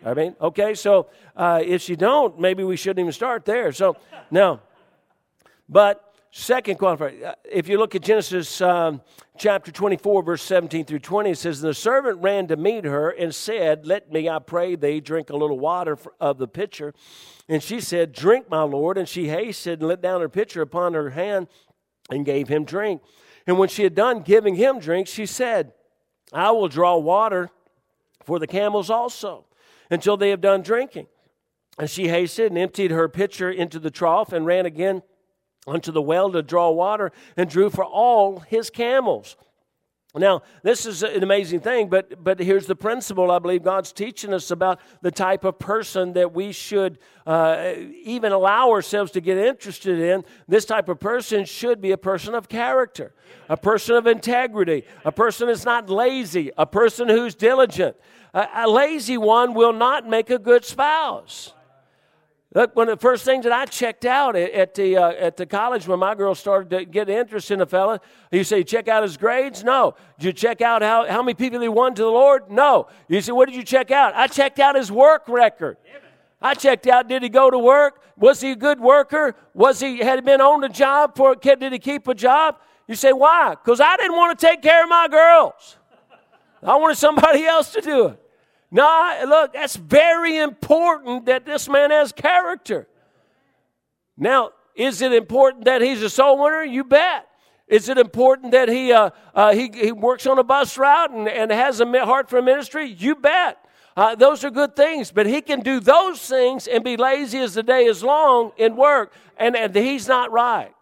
I 0.04 0.14
mean, 0.14 0.34
okay, 0.40 0.74
so 0.74 1.08
uh, 1.36 1.60
if 1.62 1.82
she 1.82 1.94
don't, 1.94 2.40
maybe 2.40 2.64
we 2.64 2.76
shouldn't 2.76 3.00
even 3.00 3.12
start 3.12 3.44
there. 3.44 3.72
So, 3.72 3.96
no. 4.30 4.60
But 5.72 6.12
Second 6.34 6.78
qualifier, 6.78 7.22
uh, 7.26 7.34
if 7.44 7.68
you 7.68 7.76
look 7.76 7.94
at 7.94 8.00
Genesis 8.00 8.62
um, 8.62 9.02
chapter 9.36 9.70
24, 9.70 10.22
verse 10.22 10.40
17 10.40 10.86
through 10.86 11.00
20, 11.00 11.30
it 11.32 11.36
says, 11.36 11.60
The 11.60 11.74
servant 11.74 12.22
ran 12.22 12.46
to 12.46 12.56
meet 12.56 12.86
her 12.86 13.10
and 13.10 13.34
said, 13.34 13.86
Let 13.86 14.10
me, 14.10 14.30
I 14.30 14.38
pray 14.38 14.74
thee, 14.74 15.00
drink 15.00 15.28
a 15.28 15.36
little 15.36 15.58
water 15.58 15.98
of 16.18 16.38
the 16.38 16.48
pitcher. 16.48 16.94
And 17.50 17.62
she 17.62 17.82
said, 17.82 18.12
Drink, 18.12 18.48
my 18.48 18.62
lord. 18.62 18.96
And 18.96 19.06
she 19.06 19.28
hasted 19.28 19.80
and 19.80 19.88
let 19.90 20.00
down 20.00 20.22
her 20.22 20.30
pitcher 20.30 20.62
upon 20.62 20.94
her 20.94 21.10
hand 21.10 21.48
and 22.10 22.24
gave 22.24 22.48
him 22.48 22.64
drink. 22.64 23.02
And 23.46 23.58
when 23.58 23.68
she 23.68 23.82
had 23.82 23.94
done 23.94 24.22
giving 24.22 24.54
him 24.54 24.78
drink, 24.78 25.08
she 25.08 25.26
said, 25.26 25.74
I 26.32 26.50
will 26.52 26.68
draw 26.68 26.96
water 26.96 27.50
for 28.24 28.38
the 28.38 28.46
camels 28.46 28.88
also 28.88 29.44
until 29.90 30.16
they 30.16 30.30
have 30.30 30.40
done 30.40 30.62
drinking. 30.62 31.08
And 31.78 31.90
she 31.90 32.08
hasted 32.08 32.52
and 32.52 32.58
emptied 32.58 32.90
her 32.90 33.06
pitcher 33.06 33.50
into 33.50 33.78
the 33.78 33.90
trough 33.90 34.32
and 34.32 34.46
ran 34.46 34.64
again 34.64 35.02
unto 35.66 35.92
the 35.92 36.02
well 36.02 36.30
to 36.32 36.42
draw 36.42 36.70
water 36.70 37.12
and 37.36 37.48
drew 37.48 37.70
for 37.70 37.84
all 37.84 38.40
his 38.40 38.70
camels. 38.70 39.36
Now, 40.14 40.42
this 40.62 40.84
is 40.84 41.02
an 41.02 41.22
amazing 41.22 41.60
thing, 41.60 41.88
but, 41.88 42.22
but 42.22 42.38
here's 42.38 42.66
the 42.66 42.76
principle 42.76 43.30
I 43.30 43.38
believe 43.38 43.62
God's 43.62 43.92
teaching 43.92 44.34
us 44.34 44.50
about 44.50 44.78
the 45.00 45.10
type 45.10 45.42
of 45.42 45.58
person 45.58 46.12
that 46.12 46.34
we 46.34 46.52
should 46.52 46.98
uh, 47.26 47.72
even 48.02 48.30
allow 48.30 48.72
ourselves 48.72 49.10
to 49.12 49.22
get 49.22 49.38
interested 49.38 49.98
in. 49.98 50.22
This 50.46 50.66
type 50.66 50.90
of 50.90 51.00
person 51.00 51.46
should 51.46 51.80
be 51.80 51.92
a 51.92 51.96
person 51.96 52.34
of 52.34 52.50
character, 52.50 53.14
a 53.48 53.56
person 53.56 53.96
of 53.96 54.06
integrity, 54.06 54.84
a 55.06 55.12
person 55.12 55.46
that's 55.46 55.64
not 55.64 55.88
lazy, 55.88 56.50
a 56.58 56.66
person 56.66 57.08
who's 57.08 57.34
diligent. 57.34 57.96
A, 58.34 58.46
a 58.54 58.68
lazy 58.68 59.16
one 59.16 59.54
will 59.54 59.72
not 59.72 60.06
make 60.06 60.28
a 60.28 60.38
good 60.38 60.66
spouse. 60.66 61.54
Look, 62.54 62.76
one 62.76 62.88
of 62.90 62.98
the 62.98 63.00
first 63.00 63.24
things 63.24 63.44
that 63.44 63.52
I 63.52 63.64
checked 63.64 64.04
out 64.04 64.36
at, 64.36 64.74
the, 64.74 64.96
uh, 64.98 65.10
at 65.12 65.38
the 65.38 65.46
college 65.46 65.88
when 65.88 65.98
my 65.98 66.14
girl 66.14 66.34
started 66.34 66.68
to 66.70 66.84
get 66.84 67.08
interest 67.08 67.50
in 67.50 67.62
a 67.62 67.66
fella, 67.66 67.98
you 68.30 68.44
say, 68.44 68.62
check 68.62 68.88
out 68.88 69.02
his 69.02 69.16
grades? 69.16 69.64
No. 69.64 69.94
Did 70.18 70.26
you 70.26 70.32
check 70.34 70.60
out 70.60 70.82
how, 70.82 71.08
how 71.08 71.22
many 71.22 71.32
people 71.32 71.60
he 71.60 71.68
won 71.68 71.94
to 71.94 72.02
the 72.02 72.10
Lord? 72.10 72.50
No. 72.50 72.88
You 73.08 73.22
say, 73.22 73.32
what 73.32 73.48
did 73.48 73.56
you 73.56 73.62
check 73.62 73.90
out? 73.90 74.14
I 74.14 74.26
checked 74.26 74.58
out 74.58 74.76
his 74.76 74.92
work 74.92 75.28
record. 75.28 75.78
I 76.42 76.52
checked 76.52 76.86
out, 76.86 77.08
did 77.08 77.22
he 77.22 77.30
go 77.30 77.50
to 77.50 77.58
work? 77.58 78.02
Was 78.18 78.42
he 78.42 78.50
a 78.50 78.56
good 78.56 78.80
worker? 78.80 79.34
Was 79.54 79.80
he, 79.80 79.98
had 79.98 80.18
he 80.18 80.20
been 80.20 80.42
on 80.42 80.60
the 80.60 80.68
job 80.68 81.16
for, 81.16 81.34
did 81.34 81.72
he 81.72 81.78
keep 81.78 82.06
a 82.06 82.14
job? 82.14 82.56
You 82.86 82.96
say, 82.96 83.14
why? 83.14 83.50
Because 83.54 83.80
I 83.80 83.96
didn't 83.96 84.16
want 84.16 84.38
to 84.38 84.46
take 84.46 84.60
care 84.60 84.82
of 84.82 84.90
my 84.90 85.08
girls. 85.08 85.78
I 86.62 86.76
wanted 86.76 86.98
somebody 86.98 87.44
else 87.46 87.72
to 87.72 87.80
do 87.80 88.08
it. 88.08 88.21
No, 88.74 89.24
look, 89.28 89.52
that's 89.52 89.76
very 89.76 90.38
important 90.38 91.26
that 91.26 91.44
this 91.44 91.68
man 91.68 91.90
has 91.90 92.10
character. 92.10 92.88
Now, 94.16 94.52
is 94.74 95.02
it 95.02 95.12
important 95.12 95.66
that 95.66 95.82
he's 95.82 96.02
a 96.02 96.08
soul 96.08 96.42
winner? 96.42 96.64
You 96.64 96.82
bet. 96.82 97.28
Is 97.68 97.90
it 97.90 97.98
important 97.98 98.52
that 98.52 98.70
he, 98.70 98.90
uh, 98.90 99.10
uh, 99.34 99.52
he, 99.52 99.70
he 99.74 99.92
works 99.92 100.26
on 100.26 100.38
a 100.38 100.42
bus 100.42 100.78
route 100.78 101.10
and, 101.10 101.28
and 101.28 101.52
has 101.52 101.80
a 101.80 102.06
heart 102.06 102.30
for 102.30 102.40
ministry? 102.40 102.86
You 102.86 103.14
bet. 103.14 103.62
Uh, 103.94 104.14
those 104.14 104.42
are 104.42 104.50
good 104.50 104.74
things, 104.74 105.12
but 105.12 105.26
he 105.26 105.42
can 105.42 105.60
do 105.60 105.78
those 105.78 106.20
things 106.26 106.66
and 106.66 106.82
be 106.82 106.96
lazy 106.96 107.40
as 107.40 107.52
the 107.52 107.62
day 107.62 107.84
is 107.84 108.02
long 108.02 108.52
in 108.56 108.74
work, 108.74 109.12
and, 109.36 109.54
and 109.54 109.74
he's 109.76 110.08
not 110.08 110.32
right. 110.32 110.72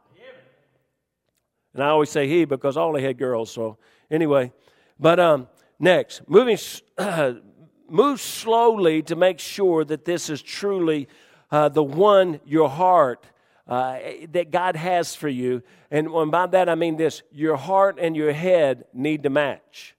And 1.75 1.82
I 1.82 1.88
always 1.88 2.11
say 2.11 2.28
he 2.28 2.44
because 2.44 2.76
I 2.76 2.82
only 2.82 3.02
had 3.02 3.18
girls, 3.18 3.50
so 3.50 3.78
anyway. 4.11 4.52
But 4.99 5.18
um, 5.18 5.49
next, 5.80 6.23
moving 6.28 6.56
move 7.90 8.20
slowly 8.20 9.02
to 9.02 9.16
make 9.16 9.38
sure 9.38 9.85
that 9.85 10.04
this 10.04 10.30
is 10.30 10.40
truly 10.42 11.09
uh, 11.50 11.68
the 11.68 11.82
one 11.82 12.40
your 12.44 12.68
heart 12.68 13.26
uh, 13.66 13.99
that 14.30 14.50
God 14.50 14.76
has 14.76 15.14
for 15.14 15.28
you. 15.28 15.62
And 15.90 16.30
by 16.30 16.47
that 16.47 16.68
I 16.68 16.75
mean 16.75 16.97
this 16.97 17.23
your 17.32 17.56
heart 17.56 17.99
and 18.00 18.16
your 18.16 18.32
head 18.32 18.85
need 18.92 19.23
to 19.25 19.30
match. 19.30 19.94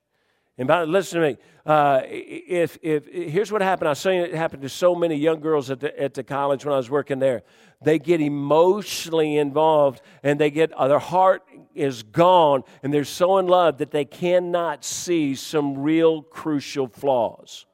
And 0.58 0.68
by, 0.68 0.84
listen 0.84 1.22
to 1.22 1.28
me. 1.30 1.38
Uh, 1.66 2.02
if, 2.06 2.78
if 2.82 3.08
here's 3.08 3.52
what 3.52 3.62
happened, 3.62 3.88
I 3.88 3.92
was 3.92 4.00
saying 4.00 4.26
it 4.26 4.34
happened 4.34 4.64
to 4.64 4.70
so 4.70 4.94
many 4.94 5.16
young 5.16 5.40
girls 5.40 5.70
at 5.70 5.80
the, 5.80 6.00
at 6.00 6.14
the 6.14 6.24
college 6.24 6.66
when 6.66 6.74
I 6.74 6.78
was 6.78 6.90
working 6.90 7.20
there. 7.20 7.44
They 7.82 7.98
get 7.98 8.22
emotionally 8.22 9.38
involved, 9.38 10.02
and 10.22 10.40
they 10.40 10.52
get 10.52 10.72
uh, 10.74 10.88
their 10.88 11.00
heart 11.00 11.44
is 11.74 12.04
gone, 12.04 12.64
and 12.84 12.94
they're 12.94 13.04
so 13.06 13.38
in 13.38 13.48
love 13.48 13.78
that 13.78 13.92
they 13.92 14.06
cannot 14.06 14.84
see 14.84 15.34
some 15.36 15.80
real 15.80 16.22
crucial 16.22 16.88
flaws. 16.88 17.66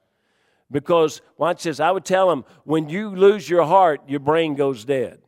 Because 0.69 1.21
watch 1.37 1.63
this, 1.63 1.79
I 1.79 1.91
would 1.91 2.05
tell 2.05 2.29
them 2.29 2.43
when 2.63 2.89
you 2.89 3.15
lose 3.15 3.49
your 3.49 3.65
heart, 3.65 4.01
your 4.07 4.19
brain 4.19 4.55
goes 4.55 4.83
dead. 4.83 5.19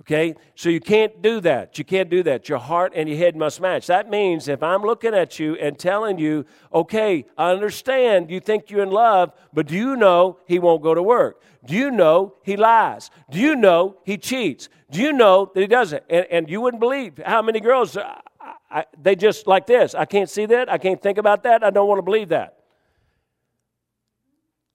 Okay? 0.00 0.34
So 0.54 0.70
you 0.70 0.80
can't 0.80 1.20
do 1.20 1.40
that. 1.40 1.78
You 1.78 1.84
can't 1.84 2.08
do 2.08 2.22
that. 2.22 2.48
Your 2.48 2.58
heart 2.58 2.92
and 2.96 3.08
your 3.08 3.18
head 3.18 3.36
must 3.36 3.60
match. 3.60 3.86
That 3.86 4.08
means 4.08 4.48
if 4.48 4.62
I'm 4.62 4.82
looking 4.82 5.14
at 5.14 5.38
you 5.38 5.56
and 5.56 5.78
telling 5.78 6.18
you, 6.18 6.46
okay, 6.72 7.26
I 7.36 7.50
understand 7.50 8.30
you 8.30 8.40
think 8.40 8.70
you're 8.70 8.82
in 8.82 8.90
love, 8.90 9.32
but 9.52 9.66
do 9.66 9.76
you 9.76 9.96
know 9.96 10.38
he 10.46 10.58
won't 10.58 10.82
go 10.82 10.94
to 10.94 11.02
work? 11.02 11.42
Do 11.66 11.74
you 11.74 11.90
know 11.90 12.34
he 12.42 12.56
lies? 12.56 13.10
Do 13.30 13.38
you 13.38 13.54
know 13.54 13.98
he 14.04 14.16
cheats? 14.16 14.70
Do 14.90 15.02
you 15.02 15.12
know 15.12 15.50
that 15.54 15.60
he 15.60 15.66
doesn't? 15.66 16.02
And, 16.08 16.26
and 16.30 16.50
you 16.50 16.62
wouldn't 16.62 16.80
believe 16.80 17.20
how 17.24 17.42
many 17.42 17.60
girls, 17.60 17.96
uh, 17.98 18.20
I, 18.40 18.54
I, 18.70 18.84
they 19.00 19.16
just 19.16 19.46
like 19.46 19.66
this. 19.66 19.94
I 19.94 20.06
can't 20.06 20.30
see 20.30 20.46
that. 20.46 20.70
I 20.70 20.78
can't 20.78 21.00
think 21.00 21.18
about 21.18 21.42
that. 21.42 21.62
I 21.62 21.68
don't 21.68 21.88
want 21.88 21.98
to 21.98 22.02
believe 22.02 22.30
that. 22.30 22.59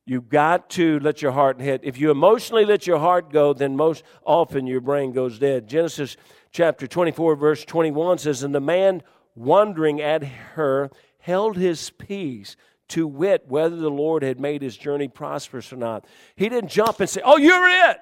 You've 0.05 0.29
got 0.29 0.69
to 0.71 0.99
let 0.99 1.21
your 1.23 1.31
heart 1.31 1.59
hit. 1.59 1.81
If 1.83 1.99
you 1.99 2.11
emotionally 2.11 2.63
let 2.63 2.85
your 2.85 2.99
heart 2.99 3.31
go, 3.31 3.53
then 3.53 3.75
most 3.75 4.03
often 4.23 4.67
your 4.67 4.81
brain 4.81 5.11
goes 5.13 5.39
dead. 5.39 5.67
Genesis 5.67 6.15
chapter 6.51 6.85
24, 6.85 7.35
verse 7.35 7.65
21 7.65 8.19
says, 8.19 8.43
And 8.43 8.53
the 8.53 8.59
man 8.59 9.01
wondering 9.33 10.01
at 10.01 10.23
her 10.23 10.91
held 11.19 11.57
his 11.57 11.89
peace 11.89 12.55
to 12.89 13.07
wit 13.07 13.45
whether 13.47 13.75
the 13.75 13.89
Lord 13.89 14.21
had 14.21 14.39
made 14.39 14.61
his 14.61 14.77
journey 14.77 15.07
prosperous 15.07 15.73
or 15.73 15.77
not. 15.77 16.05
He 16.35 16.49
didn't 16.49 16.69
jump 16.69 16.99
and 16.99 17.09
say, 17.09 17.21
Oh, 17.25 17.37
you're 17.37 17.67
it. 17.67 17.97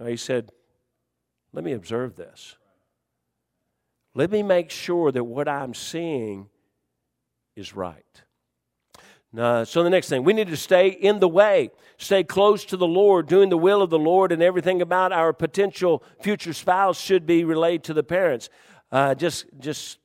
No, 0.00 0.06
he 0.06 0.16
said, 0.16 0.50
Let 1.52 1.64
me 1.64 1.72
observe 1.72 2.16
this. 2.16 2.56
Let 4.12 4.32
me 4.32 4.42
make 4.42 4.70
sure 4.70 5.12
that 5.12 5.22
what 5.22 5.46
I'm 5.46 5.72
seeing 5.72 6.48
is 7.54 7.76
right. 7.76 8.22
Uh, 9.36 9.64
so 9.64 9.82
the 9.82 9.90
next 9.90 10.08
thing, 10.08 10.24
we 10.24 10.32
need 10.32 10.48
to 10.48 10.56
stay 10.56 10.88
in 10.88 11.18
the 11.18 11.28
way, 11.28 11.70
stay 11.98 12.24
close 12.24 12.64
to 12.64 12.76
the 12.76 12.86
Lord, 12.86 13.28
doing 13.28 13.50
the 13.50 13.58
will 13.58 13.82
of 13.82 13.90
the 13.90 13.98
Lord, 13.98 14.32
and 14.32 14.42
everything 14.42 14.80
about 14.80 15.12
our 15.12 15.32
potential 15.32 16.02
future 16.20 16.54
spouse 16.54 16.98
should 17.00 17.26
be 17.26 17.44
relayed 17.44 17.84
to 17.84 17.94
the 17.94 18.02
parents. 18.02 18.48
Uh, 18.90 19.14
just, 19.14 19.46
just, 19.58 19.98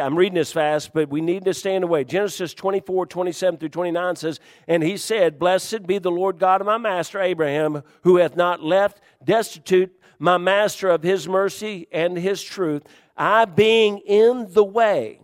I'm 0.00 0.16
reading 0.16 0.36
this 0.36 0.52
fast, 0.52 0.94
but 0.94 1.10
we 1.10 1.20
need 1.20 1.44
to 1.44 1.52
stay 1.52 1.74
in 1.74 1.82
the 1.82 1.86
way. 1.86 2.04
Genesis 2.04 2.54
24, 2.54 3.06
27 3.06 3.58
through 3.60 3.68
29 3.68 4.16
says, 4.16 4.40
And 4.66 4.82
he 4.82 4.96
said, 4.96 5.38
Blessed 5.38 5.86
be 5.86 5.98
the 5.98 6.10
Lord 6.10 6.38
God 6.38 6.60
of 6.60 6.66
my 6.66 6.78
master 6.78 7.20
Abraham, 7.20 7.82
who 8.04 8.16
hath 8.16 8.36
not 8.36 8.62
left 8.62 9.00
destitute 9.22 9.94
my 10.18 10.36
master 10.36 10.88
of 10.88 11.02
his 11.02 11.28
mercy 11.28 11.86
and 11.92 12.16
his 12.16 12.42
truth, 12.42 12.82
I 13.16 13.44
being 13.44 13.98
in 13.98 14.46
the 14.50 14.64
way 14.64 15.20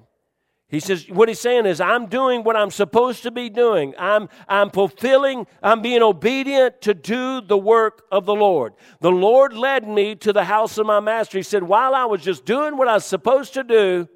he 0.75 0.81
says, 0.81 1.09
what 1.09 1.29
he's 1.29 1.39
saying 1.39 1.67
is, 1.67 1.81
I'm 1.81 2.07
doing 2.07 2.43
what 2.43 2.57
I'm 2.57 2.71
supposed 2.71 3.23
to 3.23 3.31
be 3.31 3.49
doing. 3.49 3.95
I'm, 3.97 4.29
I'm 4.49 4.71
fulfilling, 4.71 5.47
I'm 5.63 5.83
being 5.83 6.03
obedient 6.03 6.81
to 6.83 6.95
do 6.95 7.41
the 7.41 7.57
work 7.57 8.05
of 8.11 8.27
the 8.27 8.35
Lord. 8.35 8.75
The 9.01 9.11
Lord 9.11 9.53
led 9.53 9.87
me 9.87 10.17
to 10.17 10.33
the 10.33 10.45
house 10.45 10.77
of 10.77 10.87
my 10.87 10.99
master. 10.99 11.39
He 11.39 11.43
said, 11.43 11.63
while 11.63 11.95
I 11.95 12.07
was 12.07 12.23
just 12.23 12.45
doing 12.45 12.77
what 12.77 12.89
I 12.89 12.95
was 12.95 13.05
supposed 13.05 13.55
to 13.55 13.63
do, 13.63 14.09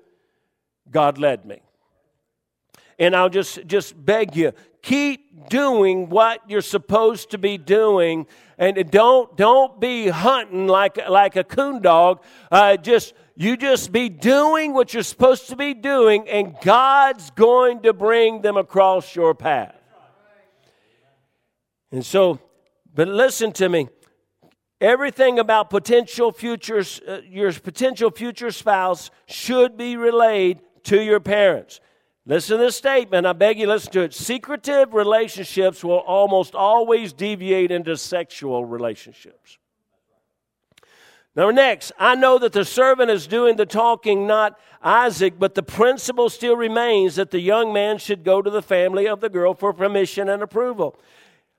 God 0.90 1.18
led 1.18 1.44
me. 1.44 1.60
And 2.98 3.14
I'll 3.14 3.28
just, 3.28 3.64
just 3.66 3.94
beg 4.04 4.34
you, 4.34 4.52
keep 4.82 5.48
doing 5.48 6.08
what 6.08 6.40
you're 6.48 6.60
supposed 6.60 7.30
to 7.30 7.38
be 7.38 7.56
doing. 7.56 8.26
And 8.58 8.90
don't, 8.90 9.36
don't 9.36 9.78
be 9.78 10.08
hunting 10.08 10.66
like, 10.66 11.08
like 11.08 11.36
a 11.36 11.44
coon 11.44 11.80
dog. 11.80 12.24
Uh, 12.50 12.76
just, 12.76 13.14
you 13.40 13.56
just 13.56 13.92
be 13.92 14.08
doing 14.08 14.74
what 14.74 14.92
you're 14.92 15.04
supposed 15.04 15.48
to 15.50 15.54
be 15.54 15.72
doing, 15.72 16.28
and 16.28 16.56
God's 16.60 17.30
going 17.30 17.82
to 17.82 17.92
bring 17.92 18.42
them 18.42 18.56
across 18.56 19.14
your 19.14 19.32
path. 19.32 19.76
And 21.92 22.04
so, 22.04 22.40
but 22.92 23.06
listen 23.06 23.52
to 23.52 23.68
me. 23.68 23.88
Everything 24.80 25.38
about 25.38 25.70
potential 25.70 26.32
futures, 26.32 27.00
uh, 27.06 27.20
your 27.28 27.52
potential 27.52 28.10
future 28.10 28.50
spouse 28.50 29.12
should 29.26 29.76
be 29.76 29.96
relayed 29.96 30.58
to 30.84 31.00
your 31.00 31.20
parents. 31.20 31.80
Listen 32.26 32.58
to 32.58 32.64
this 32.64 32.76
statement. 32.76 33.24
I 33.24 33.34
beg 33.34 33.60
you, 33.60 33.68
listen 33.68 33.92
to 33.92 34.00
it. 34.00 34.14
Secretive 34.14 34.94
relationships 34.94 35.84
will 35.84 35.98
almost 35.98 36.56
always 36.56 37.12
deviate 37.12 37.70
into 37.70 37.96
sexual 37.96 38.64
relationships. 38.64 39.57
Now, 41.36 41.50
next, 41.50 41.92
I 41.98 42.14
know 42.14 42.38
that 42.38 42.52
the 42.52 42.64
servant 42.64 43.10
is 43.10 43.26
doing 43.26 43.56
the 43.56 43.66
talking, 43.66 44.26
not 44.26 44.58
Isaac, 44.82 45.34
but 45.38 45.54
the 45.54 45.62
principle 45.62 46.30
still 46.30 46.56
remains 46.56 47.16
that 47.16 47.30
the 47.30 47.40
young 47.40 47.72
man 47.72 47.98
should 47.98 48.24
go 48.24 48.42
to 48.42 48.50
the 48.50 48.62
family 48.62 49.06
of 49.06 49.20
the 49.20 49.28
girl 49.28 49.54
for 49.54 49.72
permission 49.72 50.28
and 50.28 50.42
approval. 50.42 50.98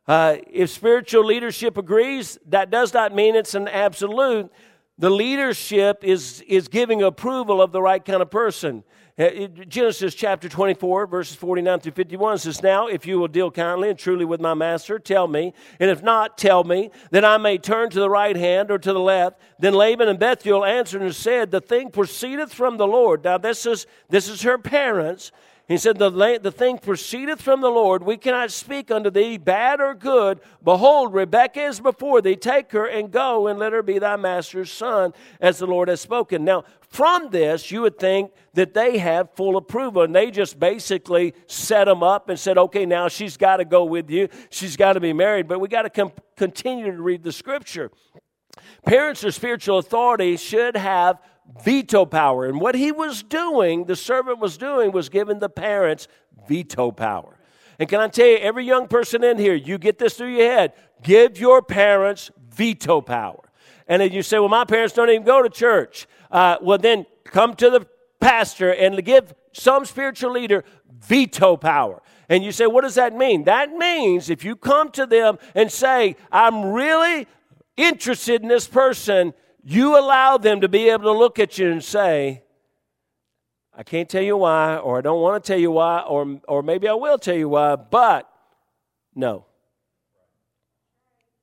Uh, 0.08 0.38
if 0.51 0.69
spiritual 0.69 1.23
leadership 1.23 1.77
agrees, 1.77 2.39
that 2.47 2.71
does 2.71 2.93
not 2.93 3.13
mean 3.13 3.36
it's 3.36 3.53
an 3.53 3.67
absolute. 3.67 4.51
The 4.97 5.10
leadership 5.10 6.03
is, 6.03 6.41
is 6.47 6.67
giving 6.67 7.03
approval 7.03 7.62
of 7.62 7.71
the 7.71 7.82
right 7.82 8.03
kind 8.03 8.21
of 8.21 8.32
person. 8.32 8.84
Uh, 9.19 9.47
Genesis 9.67 10.15
chapter 10.15 10.47
24, 10.47 11.05
verses 11.05 11.36
49 11.36 11.82
through 11.82 11.91
51 11.91 12.38
says, 12.38 12.63
Now, 12.63 12.88
if 12.88 13.05
you 13.05 13.19
will 13.19 13.27
deal 13.27 13.51
kindly 13.51 13.89
and 13.89 13.99
truly 13.99 14.23
with 14.23 14.39
my 14.39 14.53
master, 14.53 14.97
tell 14.97 15.27
me, 15.27 15.53
and 15.77 15.91
if 15.91 16.01
not, 16.01 16.38
tell 16.38 16.63
me, 16.63 16.89
that 17.12 17.25
I 17.25 17.36
may 17.36 17.58
turn 17.58 17.89
to 17.89 17.99
the 17.99 18.10
right 18.10 18.38
hand 18.38 18.71
or 18.71 18.77
to 18.77 18.93
the 18.93 18.99
left. 18.99 19.41
Then 19.60 19.73
Laban 19.73 20.08
and 20.08 20.19
Bethuel 20.19 20.63
answered 20.63 21.01
and 21.01 21.13
said, 21.13 21.51
The 21.51 21.60
thing 21.60 21.91
proceedeth 21.91 22.53
from 22.53 22.77
the 22.77 22.88
Lord. 22.88 23.25
Now, 23.25 23.38
this 23.38 23.65
is, 23.65 23.88
this 24.08 24.29
is 24.29 24.41
her 24.43 24.58
parents. 24.58 25.34
He 25.69 25.77
said, 25.77 25.99
the, 25.99 26.10
the 26.41 26.51
thing 26.51 26.79
proceedeth 26.79 27.43
from 27.43 27.62
the 27.62 27.69
Lord. 27.69 28.01
We 28.01 28.17
cannot 28.17 28.49
speak 28.49 28.89
unto 28.89 29.12
thee 29.12 29.38
bad 29.38 29.79
or 29.79 29.93
good. 29.93 30.39
Behold, 30.63 31.13
Rebekah 31.13 31.62
is 31.62 31.79
before 31.79 32.23
thee. 32.23 32.36
Take 32.36 32.71
her 32.71 32.88
and 32.88 33.12
go 33.12 33.45
and 33.45 33.60
let 33.60 33.71
her 33.71 33.84
be 33.84 33.99
thy 33.99 34.15
master's 34.15 34.71
son, 34.71 35.13
as 35.39 35.60
the 35.60 35.67
Lord 35.67 35.88
has 35.88 36.01
spoken. 36.01 36.43
Now, 36.43 36.63
from 36.82 37.29
this, 37.29 37.69
you 37.69 37.82
would 37.82 37.99
think 37.99 38.32
that 38.55 38.73
they 38.73 38.97
have 38.97 39.29
full 39.36 39.58
approval. 39.58 40.01
And 40.01 40.15
they 40.15 40.32
just 40.32 40.60
basically 40.60 41.36
set 41.45 41.84
them 41.84 42.01
up 42.01 42.29
and 42.29 42.39
said, 42.39 42.58
okay, 42.58 42.88
now 42.88 43.08
she's 43.08 43.38
got 43.38 43.58
to 43.58 43.65
go 43.65 43.86
with 43.86 44.10
you. 44.10 44.27
She's 44.49 44.75
got 44.75 44.93
to 44.93 44.99
be 44.99 45.13
married. 45.13 45.47
But 45.47 45.60
we 45.60 45.67
got 45.67 45.84
to 45.84 45.91
com- 45.91 46.13
continue 46.36 46.86
to 46.88 46.99
read 46.99 47.21
the 47.21 47.32
scripture. 47.32 47.91
Parents 48.88 49.23
or 49.23 49.29
spiritual 49.29 49.77
authority 49.77 50.36
should 50.36 50.75
have 50.75 51.19
veto 51.64 52.06
power. 52.06 52.46
And 52.46 52.60
what 52.60 52.76
he 52.76 52.92
was 52.92 53.24
doing, 53.24 53.86
the 53.86 53.96
servant 53.96 54.40
was 54.40 54.58
doing, 54.58 54.92
was 54.92 55.10
giving 55.10 55.40
the 55.40 55.50
parents 55.50 56.08
veto 56.48 56.92
power. 56.92 57.38
And 57.80 57.88
can 57.88 58.02
I 58.02 58.08
tell 58.10 58.28
you, 58.28 58.38
every 58.38 58.66
young 58.66 58.88
person 58.88 59.24
in 59.24 59.38
here, 59.38 59.56
you 59.56 59.78
get 59.78 59.98
this 59.98 60.16
through 60.16 60.36
your 60.36 60.52
head 60.52 60.74
give 61.02 61.40
your 61.40 61.62
parents 61.62 62.30
veto 62.50 63.00
power. 63.00 63.50
And 63.88 64.02
if 64.02 64.14
you 64.14 64.22
say, 64.22 64.38
well, 64.38 64.50
my 64.50 64.66
parents 64.66 64.94
don't 64.94 65.10
even 65.10 65.24
go 65.24 65.42
to 65.42 65.50
church. 65.50 66.08
Uh, 66.30 66.58
well, 66.62 66.78
then 66.78 67.06
come 67.24 67.56
to 67.56 67.70
the 67.70 67.88
pastor 68.20 68.72
and 68.72 69.04
give 69.04 69.34
some 69.54 69.86
spiritual 69.86 70.32
leader 70.32 70.64
veto 71.02 71.58
power. 71.58 72.02
And 72.28 72.44
you 72.44 72.52
say, 72.52 72.68
what 72.68 72.82
does 72.82 72.96
that 72.96 73.16
mean? 73.16 73.46
That 73.46 73.72
means 73.72 74.30
if 74.30 74.44
you 74.44 74.56
come 74.56 74.92
to 74.92 75.06
them 75.06 75.40
and 75.56 75.72
say, 75.72 76.16
I'm 76.32 76.66
really 76.66 77.28
interested 77.78 78.44
in 78.44 78.50
this 78.50 78.68
person, 78.68 79.34
you 79.63 79.98
allow 79.98 80.38
them 80.38 80.62
to 80.62 80.69
be 80.69 80.89
able 80.89 81.06
to 81.06 81.17
look 81.17 81.39
at 81.39 81.58
you 81.58 81.72
and 81.72 81.84
say, 81.84 82.43
I 83.76 83.84
can't 83.84 84.10
tell 84.10 84.24
you 84.24 84.38
why, 84.38 84.78
or 84.78 84.98
I 84.98 85.02
don't 85.02 85.22
want 85.22 85.43
to 85.43 85.48
tell 85.48 85.60
you 85.60 85.72
why, 85.72 86.02
or, 86.02 86.39
or 86.48 86.63
maybe 86.63 86.88
I 86.88 86.93
will 86.93 87.17
tell 87.17 87.36
you 87.36 87.50
why, 87.50 87.76
but 87.76 88.30
no. 89.15 89.45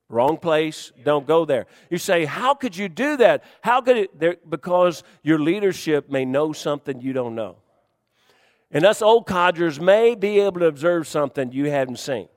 Wrong 0.08 0.36
place, 0.36 0.92
don't 1.04 1.26
go 1.26 1.44
there. 1.44 1.66
You 1.90 1.98
say, 1.98 2.26
How 2.26 2.54
could 2.54 2.76
you 2.76 2.88
do 2.88 3.16
that? 3.16 3.42
How 3.60 3.80
could 3.80 3.96
it? 3.96 4.20
There, 4.20 4.36
because 4.48 5.02
your 5.22 5.40
leadership 5.40 6.08
may 6.08 6.24
know 6.24 6.52
something 6.52 7.00
you 7.00 7.12
don't 7.12 7.34
know. 7.34 7.56
And 8.70 8.84
us 8.84 9.02
old 9.02 9.26
codgers 9.26 9.80
may 9.80 10.14
be 10.14 10.38
able 10.40 10.60
to 10.60 10.66
observe 10.66 11.08
something 11.08 11.50
you 11.50 11.70
haven't 11.70 11.98
seen 11.98 12.28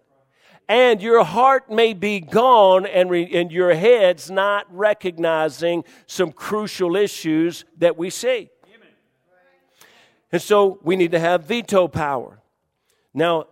and 0.70 1.02
your 1.02 1.24
heart 1.24 1.72
may 1.72 1.94
be 1.94 2.20
gone 2.20 2.86
and, 2.86 3.10
re, 3.10 3.28
and 3.34 3.52
your 3.52 3.74
head's 3.74 4.30
not 4.30 4.68
recognizing 4.70 5.84
some 6.06 6.32
crucial 6.32 6.96
issues 6.96 7.66
that 7.80 7.98
we 7.98 8.12
see. 8.12 8.52
And 10.32 10.40
so 10.40 10.80
we 10.84 10.96
need 10.96 11.10
to 11.12 11.20
have 11.20 11.46
veto 11.46 11.88
power. 11.88 12.40
Now, 13.16 13.48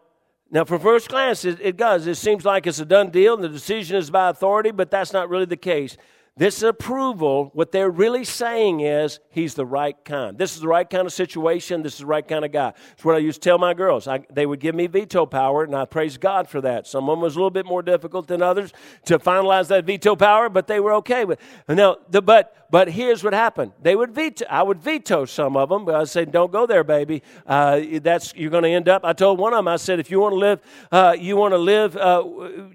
now 0.52 0.64
for 0.64 0.78
first 0.78 1.10
glance, 1.10 1.44
it, 1.44 1.58
it 1.60 1.76
does. 1.76 2.06
It 2.06 2.16
seems 2.16 2.46
like 2.46 2.68
it's 2.68 2.80
a 2.80 2.86
done 2.86 3.10
deal 3.10 3.34
and 3.34 3.44
the 3.44 3.50
decision 3.50 3.98
is 3.98 4.12
by 4.12 4.30
authority, 4.30 4.70
but 4.70 4.92
that's 4.92 5.12
not 5.12 5.28
really 5.28 5.46
the 5.46 5.58
case. 5.58 5.98
This 6.38 6.62
approval, 6.62 7.50
what 7.54 7.72
they're 7.72 7.90
really 7.90 8.24
saying 8.24 8.82
is 8.82 9.20
he's 9.32 9.56
the 9.56 9.66
right 9.66 9.96
kind. 10.06 10.38
This 10.38 10.54
is 10.54 10.62
the 10.62 10.68
right 10.68 10.88
kind 10.88 11.08
of 11.08 11.14
situation. 11.14 11.82
This 11.82 11.94
is 11.94 12.00
the 12.00 12.06
right 12.06 12.28
kind 12.28 12.46
of 12.46 12.52
guy. 12.52 12.74
It's 12.92 13.04
what 13.04 13.16
I 13.16 13.20
used 13.20 13.42
to 13.42 13.50
tell 13.50 13.58
my 13.58 13.74
girls. 13.74 14.08
I, 14.08 14.20
they 14.32 14.46
would 14.46 14.60
give 14.60 14.76
me 14.76 14.86
veto 14.86 15.26
power, 15.26 15.64
and 15.64 15.76
I 15.76 15.86
praise 15.86 16.18
God 16.18 16.48
for 16.48 16.62
that. 16.62 16.86
Some 16.86 17.10
of 17.10 17.14
them 17.14 17.22
was 17.22 17.36
a 17.36 17.40
little 17.40 17.50
bit 17.50 17.66
more 17.66 17.82
difficult 17.82 18.28
than 18.28 18.44
others 18.44 18.72
to 19.06 19.18
finalize 19.18 19.68
that 19.70 19.86
veto 19.86 20.16
power, 20.16 20.48
but 20.48 20.68
they 20.68 20.80
were 20.80 20.94
okay 20.96 21.26
with. 21.26 21.40
Now, 21.68 21.98
the, 22.10 22.22
but 22.22 22.54
but 22.70 22.90
here's 22.90 23.24
what 23.24 23.34
happened. 23.34 23.72
They 23.82 23.96
would 23.96 24.12
veto. 24.12 24.46
I 24.50 24.62
would 24.62 24.80
veto 24.80 25.26
some 25.26 25.56
of 25.56 25.70
them, 25.70 25.86
but 25.86 25.96
I 25.96 26.04
said, 26.04 26.32
"Don't 26.32 26.52
go 26.52 26.66
there, 26.66 26.84
baby. 26.84 27.24
Uh, 27.46 27.82
that's 28.02 28.34
you're 28.36 28.52
going 28.52 28.64
to 28.64 28.70
end 28.70 28.90
up." 28.90 29.04
I 29.06 29.14
told 29.14 29.40
one 29.40 29.54
of 29.54 29.58
them. 29.58 29.68
I 29.68 29.78
said, 29.78 30.00
"If 30.00 30.12
you 30.12 30.20
want 30.20 30.34
to 30.34 30.38
live, 30.38 30.60
uh, 30.92 31.16
you 31.18 31.36
want 31.36 31.54
to 31.54 31.58
live 31.58 31.96
uh, 31.98 32.24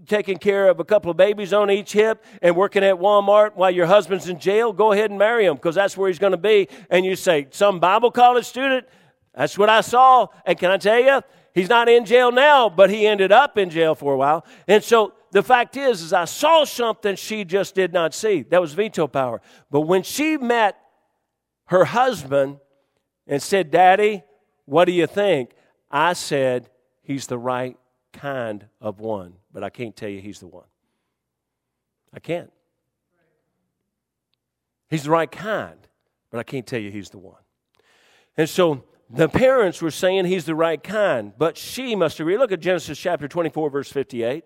taking 0.08 0.38
care 0.38 0.68
of 0.68 0.80
a 0.80 0.84
couple 0.84 1.10
of 1.10 1.16
babies 1.16 1.52
on 1.52 1.70
each 1.70 1.92
hip 1.92 2.24
and 2.40 2.56
working 2.56 2.82
at 2.82 2.96
Walmart 2.96 3.51
while 3.54 3.70
your 3.70 3.86
husband's 3.86 4.28
in 4.28 4.38
jail. 4.38 4.72
Go 4.72 4.92
ahead 4.92 5.10
and 5.10 5.18
marry 5.18 5.46
him 5.46 5.56
because 5.56 5.74
that's 5.74 5.96
where 5.96 6.08
he's 6.08 6.18
going 6.18 6.32
to 6.32 6.36
be." 6.36 6.68
And 6.90 7.04
you 7.04 7.16
say, 7.16 7.48
"Some 7.50 7.80
Bible 7.80 8.10
college 8.10 8.46
student." 8.46 8.86
That's 9.34 9.56
what 9.56 9.70
I 9.70 9.80
saw. 9.80 10.26
And 10.44 10.58
can 10.58 10.70
I 10.70 10.76
tell 10.76 11.00
you, 11.00 11.22
he's 11.54 11.70
not 11.70 11.88
in 11.88 12.04
jail 12.04 12.30
now, 12.30 12.68
but 12.68 12.90
he 12.90 13.06
ended 13.06 13.32
up 13.32 13.56
in 13.56 13.70
jail 13.70 13.94
for 13.94 14.12
a 14.12 14.16
while. 14.18 14.44
And 14.68 14.84
so 14.84 15.14
the 15.30 15.42
fact 15.42 15.74
is, 15.76 16.02
is 16.02 16.12
I 16.12 16.26
saw 16.26 16.64
something 16.64 17.16
she 17.16 17.44
just 17.44 17.74
did 17.74 17.94
not 17.94 18.12
see. 18.12 18.42
That 18.42 18.60
was 18.60 18.74
veto 18.74 19.06
power. 19.06 19.40
But 19.70 19.82
when 19.82 20.02
she 20.02 20.36
met 20.36 20.76
her 21.68 21.86
husband 21.86 22.58
and 23.26 23.42
said, 23.42 23.70
Daddy, 23.70 24.22
what 24.66 24.84
do 24.84 24.92
you 24.92 25.06
think? 25.06 25.52
I 25.90 26.12
said, 26.12 26.68
He's 27.02 27.26
the 27.26 27.38
right 27.38 27.76
kind 28.12 28.66
of 28.80 29.00
one, 29.00 29.34
but 29.52 29.64
I 29.64 29.70
can't 29.70 29.94
tell 29.94 30.08
you 30.08 30.20
he's 30.20 30.40
the 30.40 30.46
one. 30.46 30.66
I 32.14 32.20
can't. 32.20 32.52
He's 34.92 35.04
the 35.04 35.10
right 35.10 35.32
kind, 35.32 35.78
but 36.30 36.38
I 36.38 36.42
can't 36.42 36.66
tell 36.66 36.78
you 36.78 36.90
he's 36.90 37.08
the 37.08 37.18
one. 37.18 37.40
And 38.36 38.46
so 38.46 38.84
the 39.08 39.26
parents 39.26 39.80
were 39.80 39.90
saying 39.90 40.26
he's 40.26 40.44
the 40.44 40.54
right 40.54 40.82
kind, 40.82 41.32
but 41.38 41.56
she 41.56 41.96
must 41.96 42.20
agree. 42.20 42.36
Look 42.36 42.52
at 42.52 42.60
Genesis 42.60 42.98
chapter 42.98 43.26
24, 43.26 43.70
verse 43.70 43.90
58. 43.90 44.44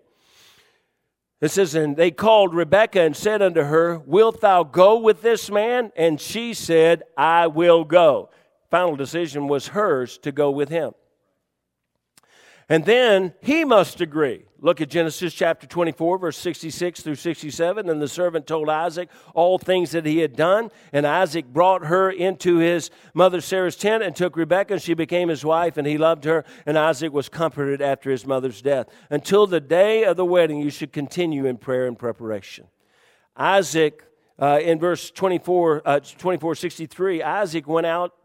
It 1.41 1.51
says, 1.51 1.75
And 1.75 1.97
they 1.97 2.11
called 2.11 2.55
Rebekah 2.55 3.01
and 3.01 3.13
said 3.13 3.41
unto 3.41 3.63
her, 3.63 3.99
Wilt 3.99 4.39
thou 4.39 4.63
go 4.63 4.97
with 4.97 5.21
this 5.21 5.51
man? 5.51 5.91
And 5.97 6.19
she 6.21 6.53
said, 6.53 7.03
I 7.17 7.47
will 7.47 7.83
go. 7.83 8.29
Final 8.71 8.95
decision 8.95 9.49
was 9.49 9.67
hers 9.67 10.17
to 10.19 10.31
go 10.31 10.49
with 10.49 10.69
him. 10.69 10.93
And 12.69 12.85
then 12.85 13.33
he 13.41 13.65
must 13.65 13.99
agree. 13.99 14.45
Look 14.59 14.81
at 14.81 14.89
Genesis 14.89 15.35
chapter 15.35 15.67
24, 15.67 16.17
verse 16.17 16.37
66 16.37 17.01
through 17.01 17.15
67. 17.15 17.89
And 17.89 18.01
the 18.01 18.07
servant 18.07 18.47
told 18.47 18.69
Isaac 18.69 19.09
all 19.35 19.59
things 19.59 19.91
that 19.91 20.05
he 20.05 20.17
had 20.19 20.35
done. 20.35 20.71
And 20.91 21.05
Isaac 21.05 21.45
brought 21.45 21.85
her 21.85 22.09
into 22.09 22.57
his 22.57 22.89
mother 23.13 23.39
Sarah's 23.39 23.75
tent 23.75 24.01
and 24.01 24.15
took 24.15 24.35
Rebekah, 24.35 24.73
and 24.73 24.81
she 24.81 24.95
became 24.95 25.29
his 25.29 25.45
wife, 25.45 25.77
and 25.77 25.85
he 25.85 25.99
loved 25.99 26.23
her. 26.23 26.43
And 26.65 26.75
Isaac 26.75 27.13
was 27.13 27.29
comforted 27.29 27.83
after 27.83 28.09
his 28.09 28.25
mother's 28.25 28.61
death. 28.61 28.87
Until 29.11 29.45
the 29.45 29.59
day 29.59 30.03
of 30.03 30.17
the 30.17 30.25
wedding, 30.25 30.59
you 30.59 30.71
should 30.71 30.91
continue 30.91 31.45
in 31.45 31.57
prayer 31.57 31.85
and 31.85 31.97
preparation. 31.97 32.65
Isaac, 33.35 34.03
uh, 34.39 34.59
in 34.59 34.79
verse 34.79 35.11
24, 35.11 35.83
uh, 35.85 35.99
24 35.99 36.55
63, 36.55 37.21
Isaac 37.21 37.67
went 37.67 37.85
out 37.85 38.15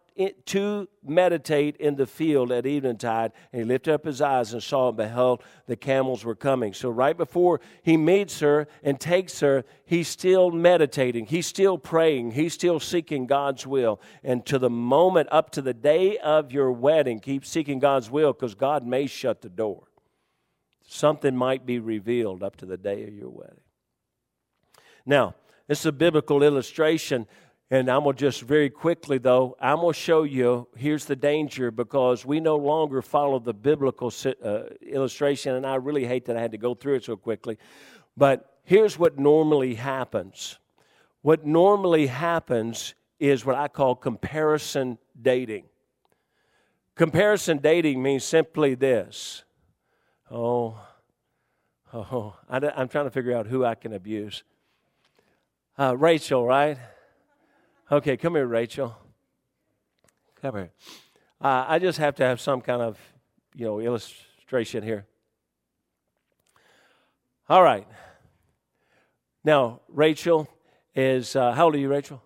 to 0.46 0.88
meditate 1.04 1.76
in 1.76 1.96
the 1.96 2.06
field 2.06 2.52
at 2.52 2.66
eventide, 2.66 3.32
and 3.52 3.62
he 3.62 3.64
lifted 3.64 3.94
up 3.94 4.04
his 4.04 4.20
eyes 4.20 4.52
and 4.52 4.62
saw 4.62 4.88
and 4.88 4.96
beheld 4.96 5.42
the 5.66 5.76
camels 5.76 6.24
were 6.24 6.34
coming. 6.34 6.74
So, 6.74 6.90
right 6.90 7.16
before 7.16 7.60
he 7.82 7.96
meets 7.96 8.40
her 8.40 8.66
and 8.82 9.00
takes 9.00 9.40
her, 9.40 9.64
he's 9.84 10.08
still 10.08 10.50
meditating, 10.50 11.26
he's 11.26 11.46
still 11.46 11.78
praying, 11.78 12.32
he's 12.32 12.54
still 12.54 12.80
seeking 12.80 13.26
God's 13.26 13.66
will. 13.66 14.00
And 14.22 14.44
to 14.46 14.58
the 14.58 14.70
moment, 14.70 15.28
up 15.32 15.50
to 15.50 15.62
the 15.62 15.74
day 15.74 16.18
of 16.18 16.52
your 16.52 16.72
wedding, 16.72 17.20
keep 17.20 17.44
seeking 17.44 17.78
God's 17.78 18.10
will 18.10 18.32
because 18.32 18.54
God 18.54 18.86
may 18.86 19.06
shut 19.06 19.40
the 19.40 19.48
door. 19.48 19.84
Something 20.86 21.36
might 21.36 21.64
be 21.64 21.78
revealed 21.78 22.42
up 22.42 22.56
to 22.56 22.66
the 22.66 22.76
day 22.76 23.04
of 23.04 23.14
your 23.14 23.30
wedding. 23.30 23.60
Now, 25.06 25.34
this 25.68 25.80
is 25.80 25.86
a 25.86 25.92
biblical 25.92 26.42
illustration 26.42 27.26
and 27.72 27.88
I'm 27.88 28.02
going 28.02 28.14
to 28.14 28.20
just 28.20 28.42
very 28.42 28.68
quickly, 28.68 29.16
though, 29.16 29.56
I'm 29.58 29.76
going 29.76 29.94
to 29.94 29.98
show 29.98 30.24
you 30.24 30.68
here's 30.76 31.06
the 31.06 31.16
danger 31.16 31.70
because 31.70 32.22
we 32.22 32.38
no 32.38 32.56
longer 32.56 33.00
follow 33.00 33.38
the 33.38 33.54
biblical 33.54 34.12
uh, 34.44 34.64
illustration, 34.82 35.54
and 35.54 35.66
I 35.66 35.76
really 35.76 36.04
hate 36.04 36.26
that 36.26 36.36
I 36.36 36.42
had 36.42 36.52
to 36.52 36.58
go 36.58 36.74
through 36.74 36.96
it 36.96 37.04
so 37.04 37.16
quickly. 37.16 37.56
But 38.14 38.58
here's 38.64 38.98
what 38.98 39.18
normally 39.18 39.74
happens 39.74 40.58
what 41.22 41.46
normally 41.46 42.08
happens 42.08 42.94
is 43.18 43.46
what 43.46 43.56
I 43.56 43.68
call 43.68 43.94
comparison 43.94 44.98
dating. 45.22 45.64
Comparison 46.94 47.56
dating 47.56 48.02
means 48.02 48.22
simply 48.22 48.74
this 48.74 49.44
oh, 50.30 50.78
oh, 51.94 52.36
I, 52.50 52.58
am 52.58 52.88
trying 52.88 53.06
to 53.06 53.10
figure 53.10 53.34
out 53.34 53.46
who 53.46 53.64
I 53.64 53.76
can 53.76 53.94
abuse. 53.94 54.42
Uh, 55.78 55.96
Rachel, 55.96 56.44
right? 56.44 56.76
Okay, 57.92 58.16
come 58.16 58.36
here, 58.36 58.46
Rachel. 58.46 58.96
Come 60.40 60.54
here. 60.54 60.70
Uh, 61.38 61.66
I 61.68 61.78
just 61.78 61.98
have 61.98 62.14
to 62.14 62.24
have 62.24 62.40
some 62.40 62.62
kind 62.62 62.80
of, 62.80 62.98
you 63.54 63.66
know, 63.66 63.80
illustration 63.80 64.82
here. 64.82 65.04
All 67.50 67.62
right. 67.62 67.86
Now, 69.44 69.82
Rachel 69.88 70.48
is, 70.94 71.36
uh, 71.36 71.52
how 71.52 71.66
old 71.66 71.74
are 71.74 71.78
you, 71.78 71.90
Rachel? 71.90 72.22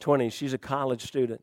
20. 0.00 0.28
She's 0.28 0.52
a 0.52 0.58
college 0.58 1.06
student. 1.06 1.40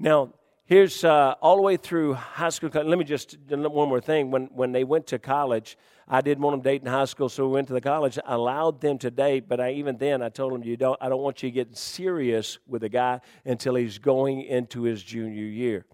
Now, 0.00 0.32
here's 0.66 1.04
uh, 1.04 1.34
all 1.40 1.56
the 1.56 1.62
way 1.62 1.76
through 1.76 2.14
high 2.14 2.48
school. 2.48 2.70
Let 2.72 2.98
me 2.98 3.04
just, 3.04 3.36
one 3.48 3.88
more 3.88 4.00
thing. 4.00 4.30
When, 4.30 4.46
when 4.46 4.72
they 4.72 4.84
went 4.84 5.06
to 5.08 5.18
college, 5.18 5.76
I 6.06 6.20
didn't 6.20 6.42
want 6.42 6.54
them 6.54 6.62
dating 6.62 6.88
high 6.88 7.06
school, 7.06 7.28
so 7.28 7.46
we 7.46 7.54
went 7.54 7.68
to 7.68 7.72
the 7.72 7.80
college. 7.80 8.18
I 8.26 8.34
allowed 8.34 8.80
them 8.80 8.98
to 8.98 9.10
date, 9.10 9.48
but 9.48 9.60
I, 9.60 9.72
even 9.72 9.96
then, 9.96 10.22
I 10.22 10.28
told 10.28 10.52
them, 10.52 10.62
you 10.62 10.76
don't, 10.76 10.98
I 11.00 11.08
don't 11.08 11.22
want 11.22 11.42
you 11.42 11.50
getting 11.50 11.74
serious 11.74 12.58
with 12.66 12.84
a 12.84 12.90
guy 12.90 13.20
until 13.44 13.74
he's 13.74 13.98
going 13.98 14.42
into 14.42 14.82
his 14.82 15.02
junior 15.02 15.44
year. 15.44 15.86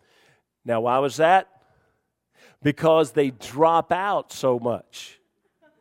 Now, 0.65 0.81
why 0.83 0.99
was 0.99 1.17
that? 1.19 1.49
Because 2.63 3.13
they 3.13 3.31
drop 3.31 3.93
out 3.93 4.33
so 4.33 4.59
much. 4.59 5.20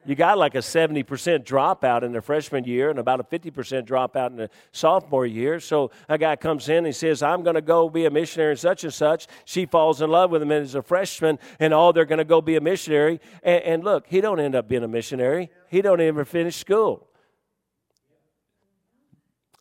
You 0.05 0.15
got 0.15 0.37
like 0.37 0.55
a 0.55 0.59
70% 0.59 1.03
dropout 1.43 2.03
in 2.03 2.13
the 2.13 2.21
freshman 2.21 2.63
year 2.63 2.89
and 2.89 2.99
about 2.99 3.19
a 3.19 3.23
50% 3.23 3.85
dropout 3.85 4.29
in 4.29 4.37
the 4.37 4.49
sophomore 4.71 5.25
year. 5.25 5.59
So 5.59 5.91
a 6.07 6.17
guy 6.17 6.35
comes 6.37 6.69
in 6.69 6.77
and 6.77 6.87
he 6.87 6.93
says, 6.93 7.21
I'm 7.21 7.43
going 7.43 7.55
to 7.55 7.61
go 7.61 7.89
be 7.89 8.05
a 8.05 8.09
missionary 8.09 8.51
and 8.51 8.59
such 8.59 8.83
and 8.85 8.93
such. 8.93 9.27
She 9.43 9.65
falls 9.65 10.01
in 10.01 10.09
love 10.09 10.31
with 10.31 10.41
him 10.41 10.51
as 10.51 10.73
a 10.75 10.81
freshman 10.81 11.37
and 11.59 11.73
all 11.73 11.91
they're 11.91 12.05
going 12.05 12.19
to 12.19 12.25
go 12.25 12.41
be 12.41 12.55
a 12.55 12.61
missionary. 12.61 13.19
And, 13.43 13.63
and 13.63 13.83
look, 13.83 14.07
he 14.07 14.21
don't 14.21 14.39
end 14.39 14.55
up 14.55 14.69
being 14.69 14.83
a 14.83 14.87
missionary. 14.87 15.51
He 15.69 15.81
don't 15.81 15.99
even 15.99 16.23
finish 16.25 16.55
school. 16.55 17.07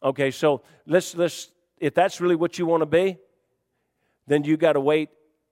Okay, 0.02 0.30
so 0.30 0.62
let's, 0.86 1.16
let's, 1.16 1.50
if 1.78 1.94
that's 1.94 2.20
really 2.20 2.36
what 2.36 2.58
you 2.58 2.66
want 2.66 2.82
to 2.82 2.86
be, 2.86 3.18
then 4.28 4.44
you 4.44 4.56
got 4.56 4.74
to 4.74 4.80
wait 4.80 5.08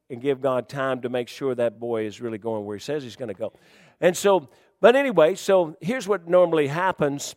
and 0.08 0.20
give 0.20 0.40
God 0.40 0.68
time 0.68 1.00
to 1.02 1.08
make 1.08 1.28
sure 1.28 1.54
that 1.54 1.80
boy 1.80 2.06
is 2.06 2.20
really 2.20 2.38
going 2.38 2.64
where 2.64 2.76
he 2.76 2.80
says 2.80 3.02
he's 3.02 3.16
going 3.16 3.28
to 3.28 3.34
go. 3.34 3.52
And 4.00 4.16
so 4.16 4.48
but 4.80 4.96
anyway, 4.96 5.34
so 5.34 5.76
here's 5.80 6.06
what 6.06 6.28
normally 6.28 6.66
happens, 6.66 7.34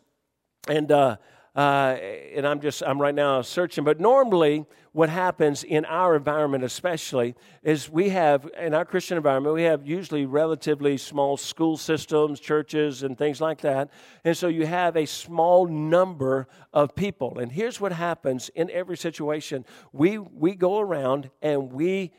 and 0.68 0.90
uh, 0.92 1.16
uh, 1.56 1.96
and 2.34 2.46
I'm 2.46 2.60
just 2.60 2.82
I'm 2.86 3.00
right 3.00 3.14
now 3.14 3.42
searching. 3.42 3.82
But 3.82 3.98
normally, 3.98 4.66
what 4.92 5.08
happens 5.08 5.64
in 5.64 5.84
our 5.86 6.14
environment, 6.16 6.64
especially, 6.64 7.34
is 7.62 7.90
we 7.90 8.10
have 8.10 8.48
in 8.58 8.74
our 8.74 8.84
Christian 8.84 9.16
environment 9.16 9.54
we 9.54 9.62
have 9.62 9.86
usually 9.86 10.26
relatively 10.26 10.96
small 10.96 11.36
school 11.36 11.76
systems, 11.76 12.40
churches, 12.40 13.02
and 13.02 13.16
things 13.16 13.40
like 13.40 13.60
that. 13.62 13.90
And 14.24 14.36
so 14.36 14.48
you 14.48 14.66
have 14.66 14.96
a 14.96 15.06
small 15.06 15.66
number 15.66 16.46
of 16.72 16.94
people. 16.94 17.38
And 17.38 17.50
here's 17.50 17.80
what 17.80 17.92
happens 17.92 18.48
in 18.50 18.70
every 18.70 18.96
situation: 18.96 19.64
we 19.92 20.18
we 20.18 20.54
go 20.54 20.78
around 20.78 21.30
and 21.42 21.72
we 21.72 22.12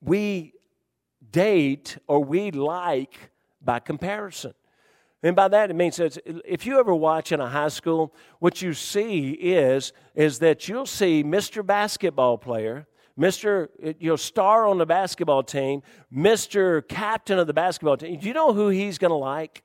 we 0.00 0.52
date 1.30 1.98
or 2.06 2.22
we 2.22 2.50
like 2.50 3.30
by 3.62 3.78
comparison. 3.78 4.54
And 5.22 5.34
by 5.34 5.48
that, 5.48 5.70
it 5.70 5.74
means 5.74 5.96
that 5.96 6.16
if 6.44 6.64
you 6.64 6.78
ever 6.78 6.94
watch 6.94 7.32
in 7.32 7.40
a 7.40 7.48
high 7.48 7.68
school, 7.68 8.14
what 8.38 8.62
you 8.62 8.72
see 8.72 9.30
is, 9.30 9.92
is 10.14 10.38
that 10.38 10.68
you'll 10.68 10.86
see 10.86 11.24
Mr. 11.24 11.66
Basketball 11.66 12.38
player, 12.38 12.86
Mr. 13.18 13.68
You 13.98 14.10
know, 14.10 14.16
star 14.16 14.66
on 14.66 14.78
the 14.78 14.86
basketball 14.86 15.42
team, 15.42 15.82
Mr. 16.14 16.86
Captain 16.86 17.38
of 17.38 17.48
the 17.48 17.52
basketball 17.52 17.96
team. 17.96 18.20
Do 18.20 18.28
you 18.28 18.34
know 18.34 18.52
who 18.52 18.68
he's 18.68 18.96
going 18.96 19.10
to 19.10 19.16
like? 19.16 19.64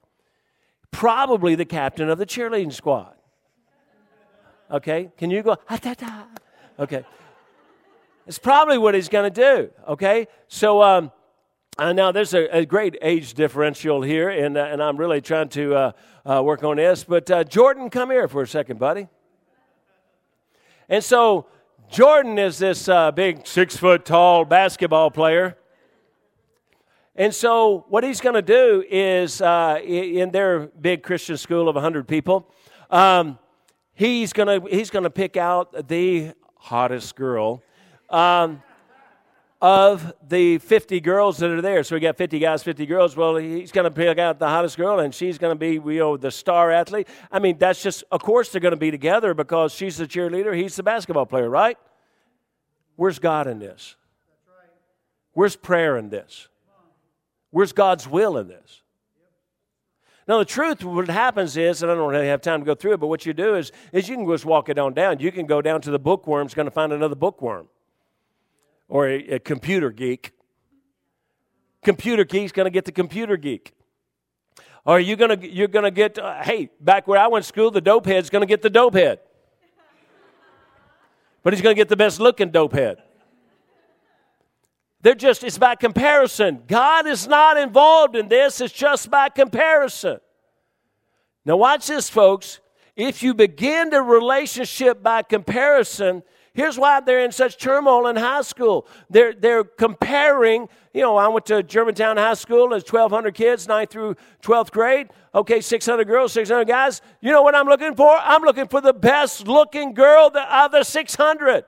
Probably 0.89 1.53
the 1.53 1.65
captain 1.65 2.09
of 2.09 2.17
the 2.17 2.25
cheerleading 2.25 2.73
squad. 2.73 3.13
Okay? 4.71 5.11
Can 5.17 5.29
you 5.29 5.43
go, 5.43 5.57
Okay. 6.79 7.05
It's 8.25 8.39
probably 8.39 8.79
what 8.79 8.95
he's 8.95 9.09
going 9.09 9.31
to 9.31 9.41
do. 9.41 9.69
Okay? 9.87 10.27
So, 10.47 10.81
um, 10.81 11.11
Uh, 11.75 11.91
now, 11.91 12.11
there's 12.11 12.35
a, 12.35 12.45
a, 12.55 12.65
great 12.67 12.95
age 13.01 13.33
differential 13.33 14.03
here, 14.03 14.29
and, 14.29 14.57
uh, 14.57 14.63
and 14.63 14.81
I'm 14.81 14.95
really 14.95 15.21
trying 15.21 15.49
to 15.49 15.73
uh, 15.73 15.91
uh 16.23 16.43
work 16.43 16.63
on 16.63 16.77
this. 16.77 17.03
But 17.03 17.31
uh, 17.31 17.43
Jordan, 17.43 17.89
come 17.89 18.11
here 18.11 18.27
for 18.27 18.43
a 18.43 18.47
second, 18.47 18.77
buddy. 18.77 19.07
And 20.87 21.03
so, 21.03 21.47
Jordan 21.89 22.37
is 22.37 22.59
this 22.59 22.87
uh, 22.87 23.09
big 23.09 23.47
six 23.47 23.75
foot 23.75 24.05
tall 24.05 24.45
basketball 24.45 25.09
player. 25.09 25.57
And 27.15 27.33
so, 27.33 27.85
what 27.89 28.03
he's 28.03 28.21
going 28.21 28.35
to 28.35 28.43
do 28.43 28.85
is, 28.87 29.41
in 29.41 30.29
their 30.29 30.67
big 30.79 31.01
Christian 31.01 31.37
school 31.37 31.67
of 31.67 31.73
100 31.73 32.07
people, 32.07 32.53
um, 32.91 33.39
he's 33.95 34.31
going 34.31 34.61
to 34.61 34.67
he's 34.69 34.91
to 34.91 35.09
pick 35.09 35.37
out 35.37 35.87
the 35.87 36.33
hottest 36.55 37.15
girl. 37.15 37.63
Um, 38.11 38.61
of 39.63 40.13
the 40.27 40.57
50 40.57 40.99
girls 40.99 41.37
that 41.37 41.49
are 41.49 41.61
there. 41.61 41.85
So 41.85 41.95
we 41.95 42.01
got 42.01 42.17
50 42.17 42.37
guys, 42.37 42.61
50 42.63 42.85
girls. 42.85 43.15
Well, 43.15 43.37
he's 43.37 43.71
going 43.71 43.85
to 43.85 43.91
pick 43.91 44.19
out 44.19 44.37
the 44.37 44.49
hottest 44.49 44.75
girl, 44.75 44.99
and 44.99 45.15
she's 45.15 45.37
going 45.37 45.55
to 45.55 45.59
be 45.59 45.75
you 45.75 45.99
know 45.99 46.17
the 46.17 46.31
star 46.31 46.69
athlete. 46.69 47.07
I 47.31 47.39
mean, 47.39 47.57
that's 47.57 47.81
just 47.81 48.03
of 48.11 48.21
course 48.21 48.49
they're 48.49 48.59
going 48.59 48.73
to 48.73 48.77
be 48.77 48.91
together 48.91 49.33
because 49.33 49.73
she's 49.73 49.95
the 49.95 50.05
cheerleader, 50.05 50.53
he's 50.53 50.75
the 50.75 50.83
basketball 50.83 51.25
player, 51.25 51.49
right? 51.49 51.77
Where's 52.97 53.19
God 53.19 53.47
in 53.47 53.59
this? 53.59 53.95
Where's 55.31 55.55
prayer 55.55 55.97
in 55.97 56.09
this? 56.09 56.49
Where's 57.49 57.71
God's 57.71 58.05
will 58.05 58.37
in 58.37 58.49
this? 58.49 58.81
Now, 60.27 60.39
the 60.39 60.45
truth, 60.45 60.83
what 60.83 61.07
happens 61.07 61.55
is, 61.55 61.81
and 61.83 61.91
I 61.91 61.95
don't 61.95 62.09
really 62.09 62.27
have 62.27 62.41
time 62.41 62.59
to 62.59 62.65
go 62.65 62.75
through 62.75 62.93
it, 62.93 62.99
but 62.99 63.07
what 63.07 63.25
you 63.25 63.33
do 63.33 63.55
is, 63.55 63.71
is 63.93 64.09
you 64.09 64.15
can 64.17 64.27
just 64.27 64.45
walk 64.45 64.67
it 64.67 64.77
on 64.77 64.93
down. 64.93 65.19
You 65.19 65.31
can 65.31 65.45
go 65.45 65.61
down 65.61 65.81
to 65.81 65.91
the 65.91 65.99
bookworm's 65.99 66.53
going 66.53 66.65
to 66.65 66.71
find 66.71 66.91
another 66.91 67.15
bookworm 67.15 67.67
or 68.93 69.09
a, 69.09 69.27
a 69.27 69.39
computer 69.39 69.89
geek. 69.89 70.33
Computer 71.83 72.23
geek's 72.23 72.51
going 72.51 72.67
to 72.67 72.69
get 72.69 72.85
the 72.85 72.91
computer 72.91 73.37
geek. 73.37 73.73
Or 74.85 74.99
you 74.99 75.15
going 75.15 75.39
to 75.39 75.51
you're 75.51 75.67
going 75.67 75.85
to 75.85 75.91
get 75.91 76.19
uh, 76.19 76.43
hey, 76.43 76.69
back 76.79 77.07
where 77.07 77.19
I 77.19 77.25
went 77.27 77.43
to 77.43 77.47
school, 77.47 77.71
the 77.71 77.81
dope 77.81 78.05
head's 78.05 78.29
going 78.29 78.43
to 78.43 78.45
get 78.45 78.61
the 78.61 78.69
dope 78.69 78.93
head. 78.93 79.19
But 81.41 81.53
he's 81.53 81.61
going 81.63 81.75
to 81.75 81.79
get 81.79 81.89
the 81.89 81.95
best 81.95 82.19
looking 82.19 82.51
dope 82.51 82.73
head. 82.73 83.01
They're 85.01 85.15
just, 85.15 85.43
it's 85.43 85.57
by 85.57 85.73
comparison. 85.73 86.61
God 86.67 87.07
is 87.07 87.27
not 87.27 87.57
involved 87.57 88.15
in 88.15 88.27
this, 88.27 88.61
it's 88.61 88.73
just 88.73 89.09
by 89.09 89.29
comparison. 89.29 90.19
Now, 91.45 91.57
watch 91.57 91.87
this, 91.87 92.11
folks. 92.11 92.59
If 92.95 93.23
you 93.23 93.33
begin 93.33 93.89
the 93.89 94.03
relationship 94.03 95.01
by 95.01 95.23
comparison, 95.23 96.21
Here's 96.53 96.77
why 96.77 96.99
they're 96.99 97.23
in 97.23 97.31
such 97.31 97.57
turmoil 97.57 98.07
in 98.07 98.15
high 98.15 98.43
school. 98.43 98.85
They're, 99.09 99.33
they're 99.33 99.63
comparing, 99.63 100.69
you 100.93 101.01
know, 101.01 101.17
I 101.17 101.27
went 101.27 101.47
to 101.47 101.63
Germantown 101.63 102.17
High 102.17 102.35
School, 102.35 102.69
there's 102.69 102.83
1,200 102.83 103.33
kids, 103.33 103.65
9th 103.65 103.89
through 103.89 104.15
12th 104.43 104.71
grade. 104.71 105.07
Okay, 105.33 105.61
600 105.61 106.05
girls, 106.05 106.31
600 106.33 106.67
guys. 106.67 107.01
You 107.21 107.31
know 107.31 107.41
what 107.41 107.55
I'm 107.55 107.65
looking 107.65 107.95
for? 107.95 108.15
I'm 108.17 108.43
looking 108.43 108.67
for 108.67 108.81
the 108.81 108.93
best 108.93 109.47
looking 109.47 109.95
girl 109.95 110.31
out 110.35 110.65
of 110.67 110.71
the 110.71 110.83
600. 110.83 111.65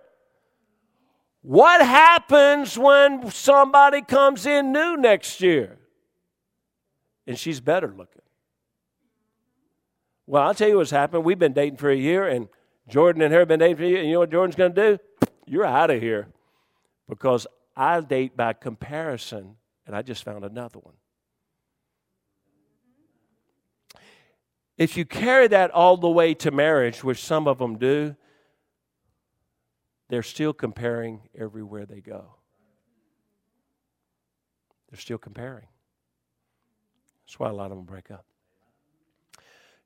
What 1.42 1.82
happens 1.82 2.78
when 2.78 3.32
somebody 3.32 4.04
comes 4.04 4.46
in 4.46 4.72
new 4.72 4.98
next 4.98 5.42
year 5.42 5.80
and 7.26 7.38
she's 7.40 7.60
better 7.60 7.88
looking? 7.88 8.22
Well, 10.28 10.44
I'll 10.44 10.56
tell 10.56 10.68
you 10.68 10.78
what's 10.78 10.92
happened. 10.92 11.24
We've 11.24 11.38
been 11.38 11.54
dating 11.54 11.78
for 11.78 11.90
a 11.90 11.96
year, 11.96 12.28
and 12.28 12.48
Jordan 12.88 13.22
and 13.22 13.34
her 13.34 13.40
have 13.40 13.48
been 13.48 13.60
dating 13.60 13.78
for 13.78 13.84
you, 13.84 13.98
and 13.98 14.08
you 14.08 14.14
know 14.14 14.20
what 14.20 14.32
Jordan's 14.32 14.56
going 14.56 14.74
to 14.74 14.98
do? 14.98 15.28
You're 15.46 15.66
out 15.66 15.90
of 15.90 16.02
here 16.02 16.28
because 17.10 17.48
I 17.76 18.00
date 18.02 18.38
by 18.38 18.54
comparison, 18.54 19.56
and 19.86 19.96
I 19.96 20.02
just 20.02 20.24
found 20.24 20.46
another 20.46 20.80
one. 20.80 20.96
If 24.78 24.98
you 24.98 25.06
carry 25.06 25.48
that 25.48 25.72
all 25.72 25.98
the 25.98 26.10
way 26.10 26.34
to 26.36 26.52
marriage, 26.52 27.04
which 27.04 27.24
some 27.24 27.48
of 27.48 27.58
them 27.58 27.78
do, 27.78 28.16
they're 30.10 30.24
still 30.24 30.54
comparing 30.54 31.22
everywhere 31.38 31.86
they 31.86 32.02
go. 32.02 32.36
They're 34.90 35.00
still 35.00 35.18
comparing. 35.18 35.68
That's 37.26 37.40
why 37.40 37.50
a 37.50 37.54
lot 37.54 37.72
of 37.72 37.78
them 37.78 37.86
break 37.86 38.12
up. 38.12 38.26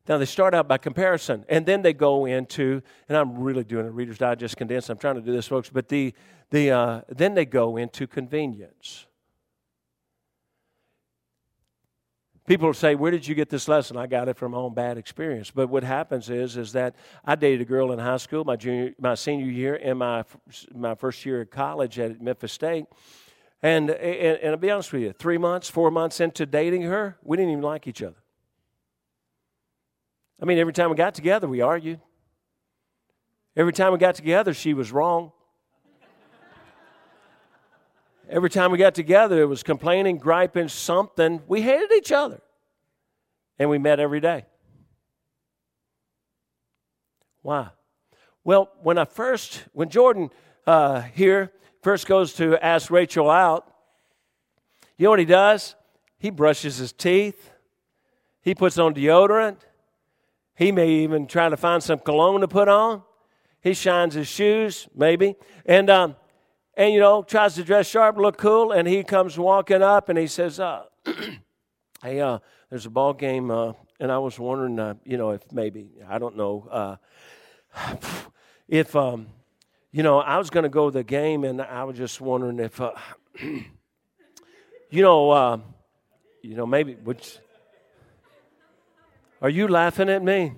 Now, 0.08 0.18
they 0.18 0.26
start 0.26 0.56
out 0.56 0.68
by 0.68 0.80
comparison, 0.80 1.46
and 1.50 1.66
then 1.66 1.84
they 1.84 1.94
go 1.94 2.26
into, 2.26 2.82
and 3.08 3.18
I'm 3.18 3.38
really 3.38 3.64
doing 3.64 3.86
a 3.86 3.92
Reader's 3.92 4.18
Digest 4.18 4.58
condensed. 4.58 4.90
I'm 4.90 4.98
trying 4.98 5.16
to 5.16 5.22
do 5.22 5.32
this, 5.32 5.48
folks, 5.48 5.70
but 5.70 5.88
the, 5.88 6.14
the, 6.50 6.72
uh, 6.72 7.02
then 7.10 7.36
they 7.36 7.46
go 7.46 7.78
into 7.78 8.08
convenience. 8.08 9.06
People 12.48 12.74
say, 12.74 12.96
"Where 12.96 13.12
did 13.12 13.28
you 13.28 13.36
get 13.36 13.50
this 13.50 13.68
lesson?" 13.68 13.96
I 13.96 14.08
got 14.08 14.28
it 14.28 14.36
from 14.36 14.54
my 14.54 14.58
own 14.58 14.74
bad 14.74 14.98
experience. 14.98 15.52
But 15.52 15.70
what 15.70 15.84
happens 15.84 16.32
is, 16.32 16.58
is 16.58 16.72
that 16.72 16.96
I 17.24 17.36
dated 17.36 17.62
a 17.62 17.66
girl 17.66 17.92
in 17.92 18.00
high 18.00 18.18
school, 18.18 18.44
my 18.44 18.56
junior, 18.56 18.96
my 19.00 19.14
senior 19.14 19.46
year, 19.46 19.76
and 19.76 20.00
my 20.00 20.24
my 20.74 20.96
first 20.96 21.24
year 21.28 21.42
of 21.42 21.52
college 21.52 22.00
at 22.00 22.20
Memphis 22.20 22.52
State. 22.52 22.86
And, 23.62 23.90
and, 23.90 24.40
and 24.40 24.52
I'll 24.52 24.58
be 24.58 24.72
honest 24.72 24.92
with 24.94 25.02
you, 25.02 25.14
three 25.14 25.38
months, 25.38 25.70
four 25.70 25.92
months 25.92 26.20
into 26.20 26.46
dating 26.46 26.84
her, 26.84 27.18
we 27.24 27.38
didn't 27.38 27.52
even 27.52 27.64
like 27.64 27.88
each 27.88 28.02
other. 28.02 28.16
I 30.42 30.46
mean, 30.46 30.58
every 30.58 30.74
time 30.74 30.90
we 30.90 30.96
got 30.96 31.14
together, 31.14 31.48
we 31.48 31.62
argued. 31.62 32.00
Every 33.56 33.74
time 33.74 33.92
we 33.92 34.00
got 34.00 34.16
together, 34.16 34.54
she 34.54 34.74
was 34.74 34.92
wrong. 34.92 35.32
Every 38.30 38.50
time 38.50 38.72
we 38.72 38.78
got 38.78 38.94
together, 38.94 39.42
it 39.42 39.48
was 39.48 39.64
complaining, 39.64 40.18
griping, 40.18 40.70
something. 40.70 41.42
We 41.48 41.62
hated 41.62 41.92
each 41.92 42.12
other. 42.12 42.40
And 43.58 43.70
we 43.70 43.80
met 43.80 44.00
every 44.00 44.22
day. 44.22 44.46
Why? 47.42 47.70
Well, 48.44 48.72
when 48.82 48.98
I 48.98 49.06
first, 49.06 49.64
when 49.74 49.90
Jordan 49.90 50.30
uh, 50.66 51.02
here 51.02 51.52
first 51.82 52.08
goes 52.08 52.34
to 52.34 52.64
ask 52.64 52.90
Rachel 52.92 53.30
out, 53.30 53.66
you 54.98 55.06
know 55.06 55.10
what 55.10 55.20
he 55.20 55.26
does? 55.26 55.76
He 56.18 56.30
brushes 56.30 56.78
his 56.78 56.94
teeth, 56.94 57.50
he 58.42 58.54
puts 58.54 58.78
on 58.78 58.94
deodorant, 58.94 59.58
he 60.60 60.74
may 60.74 60.90
even 60.90 61.26
try 61.26 61.48
to 61.48 61.56
find 61.56 61.82
some 61.82 62.00
cologne 62.00 62.42
to 62.42 62.48
put 62.50 62.68
on. 62.68 63.02
He 63.62 63.74
shines 63.74 64.14
his 64.14 64.28
shoes, 64.28 64.90
maybe. 64.94 65.38
And, 65.66 65.90
um, 65.90 66.18
and 66.76 66.94
you 66.94 67.00
know, 67.00 67.24
tries 67.24 67.56
to 67.56 67.64
dress 67.64 67.88
sharp, 67.88 68.18
look 68.18 68.38
cool. 68.38 68.74
And 68.74 68.86
he 68.86 69.06
comes 69.06 69.40
walking 69.40 69.82
up 69.82 70.10
and 70.10 70.20
he 70.20 70.28
says, 70.28 70.60
uh, 70.60 70.84
Hey, 72.04 72.20
uh, 72.20 72.40
there's 72.70 72.86
a 72.86 72.90
ball 72.90 73.14
game. 73.14 73.50
Uh, 73.50 73.72
and 74.02 74.12
I 74.12 74.18
was 74.18 74.38
wondering, 74.38 74.78
uh, 74.80 74.96
you 75.06 75.16
know, 75.16 75.30
if 75.30 75.50
maybe, 75.50 75.92
I 76.10 76.20
don't 76.20 76.36
know, 76.36 76.68
uh, 76.70 76.96
if, 78.68 78.98
um, 78.98 79.28
you 79.94 80.04
know, 80.04 80.20
I 80.20 80.38
was 80.38 80.50
going 80.50 80.64
to 80.64 80.70
go 80.70 80.90
to 80.90 80.94
the 80.94 81.06
game 81.06 81.46
and 81.46 81.62
I 81.62 81.86
was 81.86 81.96
just 81.96 82.20
wondering 82.20 82.60
if, 82.60 82.82
uh, 82.82 82.92
you 83.42 83.64
know, 84.92 85.30
uh, 85.32 85.58
you 86.42 86.56
know, 86.56 86.66
maybe, 86.66 86.96
which, 86.96 87.38
are 89.42 89.50
you 89.50 89.68
laughing 89.68 90.10
at 90.10 90.24
me? 90.24 90.54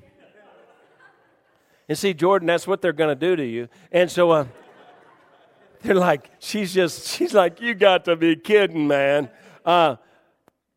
And 1.87 1.97
see, 1.97 2.13
Jordan, 2.13 2.47
that's 2.47 2.65
what 2.65 2.81
they're 2.81 2.93
going 2.93 3.09
to 3.09 3.19
do 3.19 3.35
to 3.35 3.45
you. 3.45 3.67
And 3.91 4.09
so 4.09 4.31
uh, 4.31 4.45
they're 5.81 5.95
like, 5.95 6.29
she's 6.39 6.73
just, 6.73 7.07
she's 7.07 7.33
like, 7.33 7.59
you 7.59 7.73
got 7.73 8.05
to 8.05 8.15
be 8.15 8.35
kidding, 8.35 8.87
man. 8.87 9.29
Uh, 9.65 9.97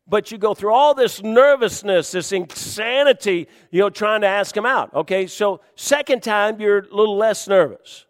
but 0.07 0.31
you 0.31 0.37
go 0.37 0.53
through 0.53 0.73
all 0.73 0.93
this 0.93 1.23
nervousness, 1.23 2.11
this 2.11 2.31
insanity, 2.31 3.47
you 3.71 3.79
know, 3.79 3.89
trying 3.89 4.21
to 4.21 4.27
ask 4.27 4.55
him 4.55 4.65
out. 4.65 4.93
Okay, 4.93 5.25
so 5.25 5.61
second 5.75 6.21
time, 6.21 6.59
you're 6.59 6.79
a 6.79 6.95
little 6.95 7.17
less 7.17 7.47
nervous. 7.47 8.05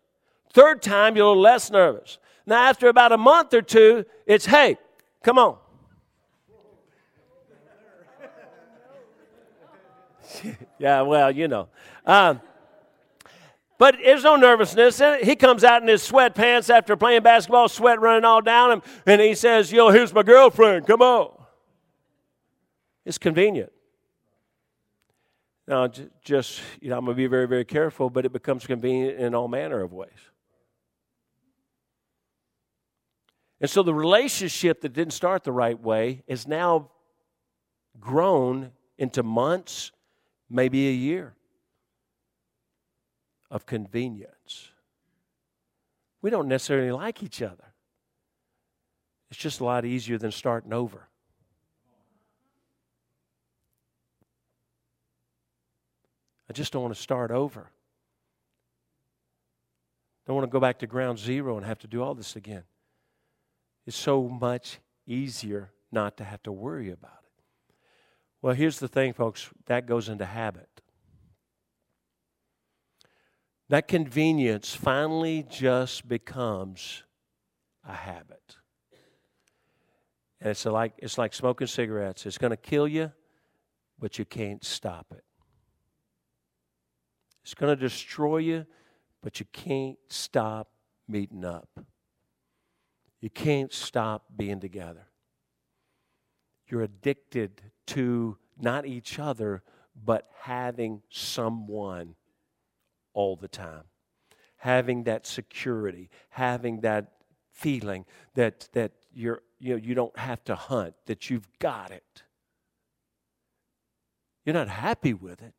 Third 0.52 0.82
time, 0.82 1.16
you're 1.16 1.26
a 1.26 1.30
little 1.30 1.44
less 1.44 1.72
nervous. 1.72 2.18
Now, 2.46 2.64
after 2.68 2.90
about 2.90 3.12
a 3.12 3.18
month 3.18 3.54
or 3.54 3.62
two, 3.62 4.06
it's, 4.26 4.46
hey, 4.46 4.78
come 5.24 5.38
on. 5.38 5.58
yeah, 10.80 11.02
well, 11.02 11.32
you 11.32 11.48
know. 11.48 11.68
Um, 12.06 12.42
but 13.78 13.98
there's 14.04 14.24
no 14.24 14.36
nervousness. 14.36 15.02
He 15.22 15.36
comes 15.36 15.64
out 15.64 15.82
in 15.82 15.88
his 15.88 16.10
sweatpants 16.10 16.70
after 16.70 16.96
playing 16.96 17.24
basketball, 17.24 17.68
sweat 17.68 18.00
running 18.00 18.24
all 18.24 18.42
down 18.42 18.72
him, 18.72 18.82
and 19.06 19.20
he 19.20 19.36
says, 19.36 19.72
Yo, 19.72 19.90
here's 19.90 20.14
my 20.14 20.24
girlfriend. 20.24 20.88
Come 20.88 21.02
on. 21.02 21.32
It's 23.06 23.18
convenient. 23.18 23.72
Now, 25.68 25.88
just, 26.24 26.62
you 26.80 26.90
know, 26.90 26.98
I'm 26.98 27.06
going 27.06 27.16
to 27.16 27.18
be 27.18 27.28
very, 27.28 27.48
very 27.48 27.66
careful, 27.66 28.10
but 28.10 28.26
it 28.26 28.32
becomes 28.32 28.66
convenient 28.68 29.20
in 29.20 29.34
all 29.34 29.48
manner 29.48 29.82
of 29.82 29.94
ways. 29.94 30.10
And 33.60 33.70
so 33.70 33.82
the 33.82 33.94
relationship 33.94 34.82
that 34.82 34.94
didn't 34.94 35.14
start 35.14 35.44
the 35.44 35.52
right 35.52 35.80
way 35.80 36.24
is 36.28 36.48
now 36.48 36.92
grown 38.00 38.72
into 38.98 39.24
months 39.24 39.92
maybe 40.50 40.88
a 40.88 40.92
year 40.92 41.36
of 43.52 43.66
convenience. 43.66 44.70
We 46.22 46.30
don't 46.30 46.48
necessarily 46.48 46.92
like 46.92 47.22
each 47.24 47.42
other. 47.42 47.74
It's 49.30 49.40
just 49.40 49.60
a 49.60 49.64
lot 49.66 49.86
easier 49.86 50.18
than 50.18 50.32
starting 50.32 50.74
over. 50.74 51.08
I 56.50 56.54
just 56.54 56.72
don't 56.74 56.84
want 56.84 56.96
to 56.96 57.02
start 57.02 57.32
over. 57.32 57.70
Don't 60.26 60.36
want 60.36 60.48
to 60.48 60.52
go 60.52 60.60
back 60.60 60.80
to 60.80 60.88
ground 60.88 61.20
zero 61.20 61.58
and 61.58 61.66
have 61.66 61.80
to 61.80 61.88
do 61.88 62.02
all 62.02 62.16
this 62.16 62.36
again. 62.36 62.64
It's 63.86 63.98
so 63.98 64.28
much 64.28 64.80
easier 65.06 65.72
not 65.92 66.18
to 66.18 66.24
have 66.24 66.42
to 66.44 66.52
worry 66.52 66.90
about 66.90 67.20
it. 67.24 67.25
Well, 68.46 68.54
here's 68.54 68.78
the 68.78 68.88
thing, 68.88 69.14
folks 69.14 69.50
that 69.66 69.88
goes 69.88 70.08
into 70.08 70.24
habit. 70.24 70.70
That 73.70 73.88
convenience 73.88 74.76
finally 74.76 75.48
just 75.50 76.08
becomes 76.08 77.02
a 77.90 77.94
habit. 77.94 78.58
And 80.40 80.52
it's 80.52 80.64
like, 80.64 80.94
it's 81.00 81.18
like 81.18 81.34
smoking 81.34 81.66
cigarettes. 81.66 82.28
It's 82.28 82.38
going 82.38 82.52
to 82.52 82.58
kill 82.58 82.88
you, 82.88 83.12
but 83.98 84.20
you 84.20 84.26
can't 84.26 84.64
stop 84.64 85.08
it. 85.10 85.24
It's 87.42 87.56
going 87.56 87.76
to 87.76 87.82
destroy 87.82 88.38
you, 88.38 88.68
but 89.24 89.40
you 89.40 89.48
can't 89.54 89.98
stop 90.08 90.70
meeting 91.08 91.44
up. 91.44 91.80
You 93.22 93.32
can't 93.32 93.74
stop 93.74 94.26
being 94.38 94.60
together. 94.60 95.08
You're 96.68 96.84
addicted 96.84 97.64
to 97.88 98.38
not 98.60 98.86
each 98.86 99.20
other, 99.20 99.62
but 100.04 100.28
having 100.42 101.02
someone 101.10 102.16
all 103.14 103.36
the 103.36 103.48
time. 103.48 103.84
Having 104.58 105.04
that 105.04 105.26
security, 105.28 106.10
having 106.30 106.82
that 106.82 107.12
feeling 107.52 108.06
that, 108.34 108.68
that 108.74 108.92
you're, 109.14 109.42
you, 109.60 109.72
know, 109.72 109.82
you 109.82 109.96
don't 109.96 110.18
have 110.18 110.44
to 110.46 110.56
hunt, 110.56 110.94
that 111.06 111.30
you've 111.30 111.48
got 111.60 111.92
it. 111.92 112.24
You're 114.44 114.54
not 114.54 114.70
happy 114.70 115.14
with 115.14 115.42
it. 115.42 115.54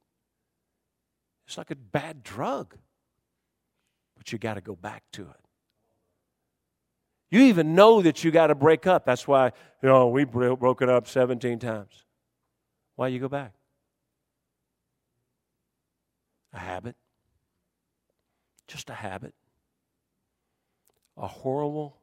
It's 1.47 1.59
like 1.59 1.71
a 1.71 1.77
bad 1.77 2.23
drug, 2.23 2.77
but 4.17 4.33
you 4.33 4.39
got 4.39 4.55
to 4.55 4.61
go 4.61 4.75
back 4.75 5.05
to 5.13 5.23
it. 5.23 5.47
You 7.31 7.41
even 7.41 7.75
know 7.75 8.03
that 8.03 8.23
you 8.23 8.31
got 8.31 8.49
to 8.49 8.55
break 8.55 8.87
up. 8.87 9.05
That's 9.05 9.27
why, 9.27 9.53
you 9.83 9.89
know, 9.89 10.09
we 10.09 10.25
broke 10.25 10.83
it 10.83 10.89
up 10.89 11.09
17 11.09 11.59
times. 11.59 12.06
Why 12.97 13.09
you 13.09 13.21
go 13.21 13.29
back? 13.29 13.53
A 16.53 16.59
habit. 16.59 16.97
Just 18.67 18.91
a 18.91 18.95
habit. 18.95 19.35
A 21.17 21.27
horrible 21.27 21.96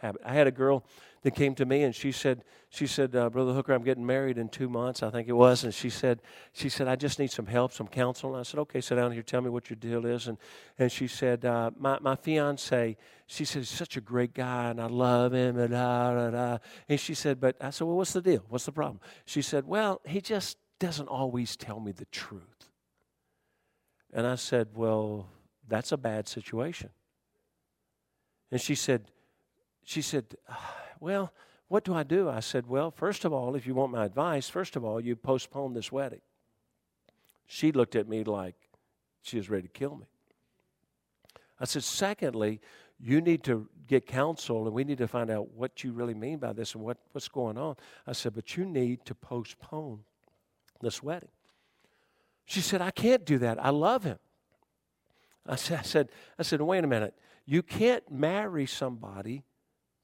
habit. 0.00 0.22
I 0.24 0.34
had 0.34 0.46
a 0.46 0.50
girl 0.50 0.84
that 1.22 1.34
came 1.34 1.54
to 1.54 1.66
me 1.66 1.82
and 1.82 1.94
she 1.94 2.12
said, 2.12 2.44
she 2.70 2.86
said, 2.86 3.14
uh, 3.14 3.28
Brother 3.28 3.52
Hooker, 3.52 3.72
I'm 3.72 3.82
getting 3.82 4.06
married 4.06 4.38
in 4.38 4.48
two 4.48 4.68
months, 4.68 5.02
I 5.02 5.10
think 5.10 5.28
it 5.28 5.32
was. 5.32 5.64
And 5.64 5.74
she 5.74 5.90
said, 5.90 6.22
she 6.52 6.68
said, 6.68 6.88
I 6.88 6.96
just 6.96 7.18
need 7.18 7.30
some 7.30 7.46
help, 7.46 7.72
some 7.72 7.86
counsel. 7.86 8.30
And 8.30 8.40
I 8.40 8.42
said, 8.42 8.60
okay, 8.60 8.80
sit 8.80 8.94
down 8.94 9.12
here, 9.12 9.22
tell 9.22 9.40
me 9.40 9.50
what 9.50 9.68
your 9.68 9.76
deal 9.76 10.06
is. 10.06 10.28
And, 10.28 10.38
and 10.78 10.90
she 10.90 11.06
said, 11.06 11.44
uh, 11.44 11.72
my, 11.78 11.98
my 12.00 12.16
fiance, 12.16 12.96
she 13.26 13.44
said, 13.44 13.60
he's 13.60 13.68
such 13.68 13.96
a 13.96 14.00
great 14.00 14.32
guy 14.32 14.70
and 14.70 14.80
I 14.80 14.86
love 14.86 15.34
him. 15.34 15.58
And, 15.58 15.72
da, 15.72 16.14
da, 16.14 16.30
da. 16.30 16.58
and 16.88 16.98
she 16.98 17.14
said, 17.14 17.40
but 17.40 17.56
I 17.60 17.70
said, 17.70 17.86
well, 17.86 17.96
what's 17.96 18.12
the 18.12 18.22
deal? 18.22 18.44
What's 18.48 18.66
the 18.66 18.72
problem? 18.72 19.00
She 19.26 19.42
said, 19.42 19.66
well, 19.66 20.00
he 20.06 20.20
just 20.20 20.56
doesn't 20.78 21.08
always 21.08 21.56
tell 21.56 21.80
me 21.80 21.92
the 21.92 22.06
truth. 22.06 22.70
And 24.12 24.26
I 24.26 24.36
said, 24.36 24.68
well, 24.74 25.28
that's 25.68 25.92
a 25.92 25.96
bad 25.96 26.26
situation. 26.26 26.90
And 28.50 28.60
she 28.60 28.74
said, 28.74 29.04
she 29.90 30.02
said, 30.02 30.36
ah, 30.48 30.76
Well, 31.00 31.32
what 31.66 31.82
do 31.82 31.94
I 31.94 32.04
do? 32.04 32.28
I 32.28 32.38
said, 32.38 32.68
Well, 32.68 32.92
first 32.92 33.24
of 33.24 33.32
all, 33.32 33.56
if 33.56 33.66
you 33.66 33.74
want 33.74 33.90
my 33.90 34.04
advice, 34.04 34.48
first 34.48 34.76
of 34.76 34.84
all, 34.84 35.00
you 35.00 35.16
postpone 35.16 35.74
this 35.74 35.90
wedding. 35.90 36.20
She 37.48 37.72
looked 37.72 37.96
at 37.96 38.08
me 38.08 38.22
like 38.22 38.54
she 39.22 39.36
was 39.36 39.50
ready 39.50 39.64
to 39.64 39.68
kill 39.68 39.96
me. 39.96 40.06
I 41.58 41.64
said, 41.64 41.82
Secondly, 41.82 42.60
you 43.00 43.20
need 43.20 43.42
to 43.44 43.68
get 43.88 44.06
counsel 44.06 44.64
and 44.64 44.72
we 44.72 44.84
need 44.84 44.98
to 44.98 45.08
find 45.08 45.28
out 45.28 45.50
what 45.54 45.82
you 45.82 45.90
really 45.90 46.14
mean 46.14 46.38
by 46.38 46.52
this 46.52 46.76
and 46.76 46.84
what, 46.84 46.98
what's 47.10 47.26
going 47.26 47.58
on. 47.58 47.74
I 48.06 48.12
said, 48.12 48.32
But 48.32 48.56
you 48.56 48.64
need 48.64 49.04
to 49.06 49.14
postpone 49.16 50.04
this 50.80 51.02
wedding. 51.02 51.30
She 52.44 52.60
said, 52.60 52.80
I 52.80 52.92
can't 52.92 53.24
do 53.24 53.38
that. 53.38 53.62
I 53.62 53.70
love 53.70 54.04
him. 54.04 54.20
I 55.48 55.56
said, 55.56 55.80
I 55.80 55.82
said, 55.82 56.08
I 56.38 56.44
said, 56.44 56.60
wait 56.60 56.84
a 56.84 56.86
minute. 56.86 57.14
You 57.44 57.64
can't 57.64 58.08
marry 58.08 58.66
somebody 58.66 59.42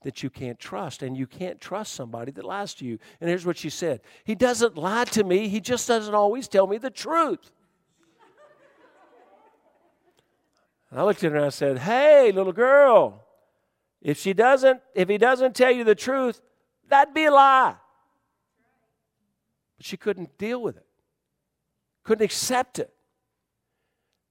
that 0.07 0.23
you 0.23 0.31
can't 0.31 0.61
trust, 0.61 1.03
and 1.03 1.17
you 1.17 1.27
can't 1.27 1.61
trust 1.61 1.95
somebody 1.95 2.31
that 2.31 2.45
lies 2.45 2.75
to 2.75 2.85
you. 2.85 2.97
And 3.21 3.29
here's 3.29 3.45
what 3.45 3.57
she 3.57 3.69
said 3.69 4.01
He 4.23 4.37
doesn't 4.37 4.79
lie 4.79 5.05
to 5.07 5.25
me, 5.25 5.49
he 5.49 5.59
just 5.59 5.89
doesn't 5.89 6.15
always 6.15 6.47
tell 6.47 6.69
me 6.69 6.79
the 6.79 6.91
truth. 6.91 7.51
I 10.93 11.03
looked 11.03 11.25
at 11.25 11.33
her 11.33 11.39
and 11.39 11.47
I 11.47 11.49
said, 11.49 11.79
Hey, 11.79 12.31
little 12.31 12.53
girl, 12.53 13.25
if 14.01 14.21
she 14.21 14.33
doesn't, 14.33 14.81
if 14.95 15.09
he 15.09 15.19
doesn't 15.19 15.57
tell 15.57 15.73
you 15.73 15.83
the 15.83 15.97
truth, 15.97 16.41
that'd 16.89 17.13
be 17.13 17.25
a 17.25 17.33
lie. 17.33 17.75
But 19.77 19.87
she 19.87 19.97
couldn't 19.97 20.39
deal 20.39 20.63
with 20.63 20.77
it, 20.77 20.87
couldn't 22.05 22.25
accept 22.25 22.79
it. 22.79 22.95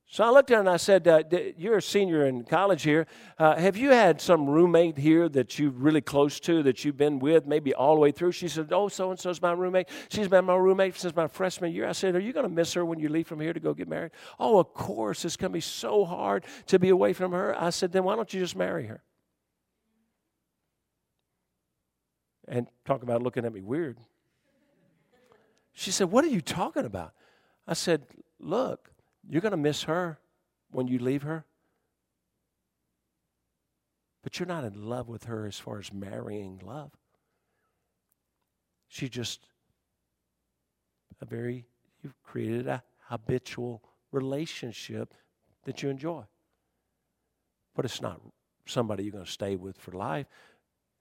So 0.08 0.24
I 0.24 0.30
looked 0.30 0.52
at 0.52 0.56
her 0.56 0.60
and 0.60 0.70
I 0.70 0.78
said, 0.78 1.08
uh, 1.08 1.24
You're 1.58 1.78
a 1.78 1.82
senior 1.82 2.26
in 2.26 2.44
college 2.44 2.84
here. 2.84 3.08
Uh, 3.39 3.56
have 3.56 3.76
you 3.76 3.89
had 3.89 4.22
some 4.22 4.48
roommate 4.48 4.98
here 4.98 5.28
that 5.30 5.58
you're 5.58 5.72
really 5.72 6.02
close 6.02 6.39
to, 6.41 6.62
that 6.63 6.86
you've 6.86 6.98
been 6.98 7.20
with 7.20 7.48
maybe 7.48 7.74
all 7.74 7.96
the 7.96 8.02
way 8.02 8.12
through? 8.12 8.32
She 8.32 8.48
said, 8.48 8.72
Oh, 8.72 8.88
so 8.88 9.10
and 9.10 9.20
so's 9.20 9.41
my 9.41 9.52
roommate. 9.52 9.89
She's 10.10 10.28
been 10.28 10.46
my 10.46 10.56
roommate 10.56 10.96
since 10.96 11.15
my 11.15 11.28
freshman 11.28 11.74
year. 11.74 11.88
I 11.88 11.91
said, 11.91 12.15
Are 12.15 12.20
you 12.20 12.34
going 12.34 12.46
to 12.46 12.54
miss 12.54 12.74
her 12.74 12.86
when 12.86 13.00
you 13.00 13.10
leave 13.10 13.28
from 13.28 13.39
here 13.39 13.52
to 13.52 13.60
go 13.60 13.74
get 13.74 13.88
married? 13.88 14.12
Oh, 14.39 14.60
of 14.60 14.74
course. 14.74 15.26
It's 15.26 15.38
going 15.38 15.52
to 15.52 15.56
be 15.56 15.62
so 15.62 16.06
hard 16.06 16.46
to 16.68 16.78
be 16.78 16.89
away 16.89 17.13
from 17.13 17.32
her. 17.32 17.60
I 17.60 17.72
said, 17.72 17.91
Then 17.91 18.04
why 18.04 18.15
don't 18.15 18.32
you 18.32 18.39
just 18.39 18.56
marry 18.56 18.86
her? 18.86 19.02
And 22.48 22.68
talk 22.86 23.02
about 23.02 23.24
looking 23.24 23.44
at 23.44 23.52
me 23.52 23.62
weird. 23.62 23.98
She 25.74 25.89
said, 25.89 26.12
What 26.12 26.24
are 26.24 26.30
you 26.30 26.41
talking 26.41 26.86
about? 26.86 27.13
I 27.68 27.74
said, 27.74 28.04
Look, 28.39 28.91
you're 29.30 29.42
going 29.42 29.52
to 29.52 29.58
miss 29.58 29.84
her 29.84 30.20
when 30.72 30.88
you 30.88 31.00
leave 31.00 31.24
her. 31.24 31.46
But 34.24 34.40
you're 34.40 34.48
not 34.48 34.64
in 34.64 34.90
love 34.90 35.08
with 35.08 35.26
her 35.26 35.46
as 35.46 35.60
far 35.60 35.80
as 35.80 35.94
marrying 35.94 36.60
love. 36.64 36.92
She's 38.88 39.10
just 39.10 39.48
a 41.22 41.26
very, 41.26 41.66
you've 42.02 42.22
created 42.24 42.68
a 42.68 42.84
habitual 43.08 43.84
relationship 44.12 45.14
that 45.66 45.84
you 45.84 45.90
enjoy. 45.90 46.24
But 47.76 47.86
it's 47.86 48.02
not 48.02 48.22
somebody 48.66 49.04
you're 49.04 49.12
going 49.12 49.26
to 49.26 49.32
stay 49.32 49.56
with 49.56 49.78
for 49.78 49.92
life, 49.92 50.28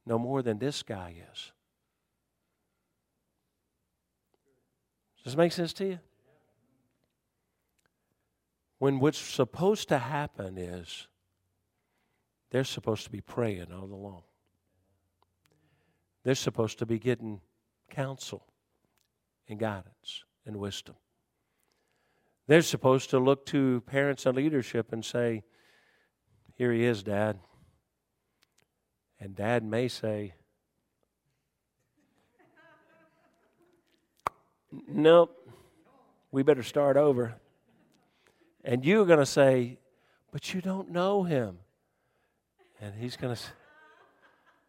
no 0.04 0.18
more 0.18 0.42
than 0.42 0.58
this 0.58 0.82
guy 0.82 1.14
is. 1.32 1.52
Does 5.16 5.32
this 5.32 5.36
make 5.36 5.52
sense 5.52 5.72
to 5.74 5.86
you? 5.86 5.98
When 8.84 9.00
what's 9.00 9.16
supposed 9.16 9.88
to 9.88 9.98
happen 9.98 10.58
is 10.58 11.06
they're 12.50 12.64
supposed 12.64 13.04
to 13.04 13.10
be 13.10 13.22
praying 13.22 13.72
all 13.72 13.84
along. 13.84 14.24
They're 16.22 16.34
supposed 16.34 16.80
to 16.80 16.84
be 16.84 16.98
getting 16.98 17.40
counsel 17.88 18.44
and 19.48 19.58
guidance 19.58 20.24
and 20.44 20.56
wisdom. 20.56 20.96
They're 22.46 22.60
supposed 22.60 23.08
to 23.08 23.18
look 23.18 23.46
to 23.46 23.80
parents 23.86 24.26
and 24.26 24.36
leadership 24.36 24.92
and 24.92 25.02
say, 25.02 25.44
Here 26.54 26.70
he 26.70 26.84
is, 26.84 27.02
Dad. 27.02 27.38
And 29.18 29.34
Dad 29.34 29.64
may 29.64 29.88
say, 29.88 30.34
Nope, 34.86 35.34
we 36.30 36.42
better 36.42 36.62
start 36.62 36.98
over. 36.98 37.36
And 38.64 38.84
you're 38.84 39.04
going 39.04 39.18
to 39.18 39.26
say, 39.26 39.78
but 40.32 40.54
you 40.54 40.60
don't 40.60 40.90
know 40.90 41.22
him. 41.22 41.58
And 42.80 42.94
he's 42.94 43.16
going 43.16 43.36
to 43.36 43.42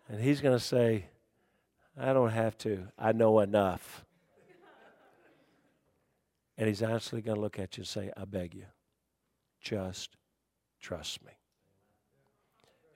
and 0.08 0.22
he's 0.22 0.42
going 0.42 0.56
to 0.56 0.64
say, 0.64 1.08
I 2.00 2.14
don't 2.14 2.30
have 2.30 2.58
to. 2.60 2.88
I 2.98 3.12
know 3.12 3.40
enough. 3.40 4.06
And 6.58 6.68
he's 6.68 6.82
actually 6.82 7.22
going 7.22 7.36
to 7.36 7.42
look 7.42 7.60
at 7.60 7.78
you 7.78 7.82
and 7.82 7.88
say, 7.88 8.12
I 8.16 8.26
beg 8.26 8.54
you, 8.54 8.66
just 9.62 10.16
trust 10.80 11.26
me. 11.26 11.32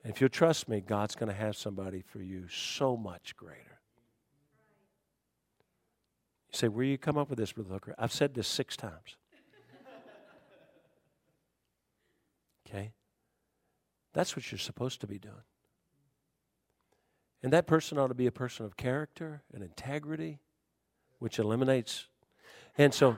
And 0.02 0.14
if 0.14 0.20
you'll 0.20 0.30
trust 0.30 0.68
me, 0.68 0.80
God's 0.80 1.14
going 1.14 1.28
to 1.28 1.36
have 1.36 1.56
somebody 1.56 2.00
for 2.00 2.22
you 2.22 2.48
so 2.48 2.96
much 2.96 3.36
greater. 3.36 3.80
You 6.52 6.56
say, 6.56 6.68
Where 6.68 6.84
you 6.84 6.96
come 6.96 7.18
up 7.18 7.28
with 7.28 7.38
this, 7.38 7.52
Brother 7.52 7.74
Hooker? 7.74 7.94
I've 7.98 8.12
said 8.12 8.32
this 8.34 8.48
six 8.48 8.76
times. 8.76 9.16
Okay? 12.70 12.92
That's 14.12 14.36
what 14.36 14.50
you're 14.50 14.58
supposed 14.58 15.00
to 15.00 15.06
be 15.06 15.18
doing. 15.18 15.34
And 17.42 17.52
that 17.52 17.66
person 17.66 17.98
ought 17.98 18.08
to 18.08 18.14
be 18.14 18.26
a 18.26 18.32
person 18.32 18.66
of 18.66 18.76
character 18.76 19.42
and 19.52 19.62
integrity, 19.62 20.40
which 21.18 21.38
eliminates. 21.38 22.06
And 22.76 22.92
so. 22.92 23.16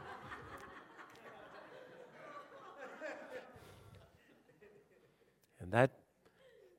and 5.60 5.72
that 5.72 5.90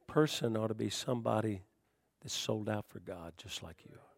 person 0.08 0.56
ought 0.56 0.68
to 0.68 0.74
be 0.74 0.90
somebody 0.90 1.64
that's 2.22 2.34
sold 2.34 2.70
out 2.70 2.86
for 2.88 3.00
God, 3.00 3.34
just 3.38 3.62
like 3.62 3.78
you 3.90 3.96
are. 3.96 4.13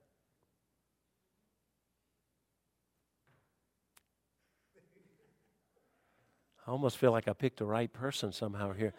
I 6.68 6.72
almost 6.72 6.97
feel 6.97 7.11
like 7.11 7.28
I 7.28 7.34
picked 7.34 7.59
the 7.59 7.66
right 7.66 7.91
person 7.91 8.32
somehow 8.32 8.74
here. 8.74 8.93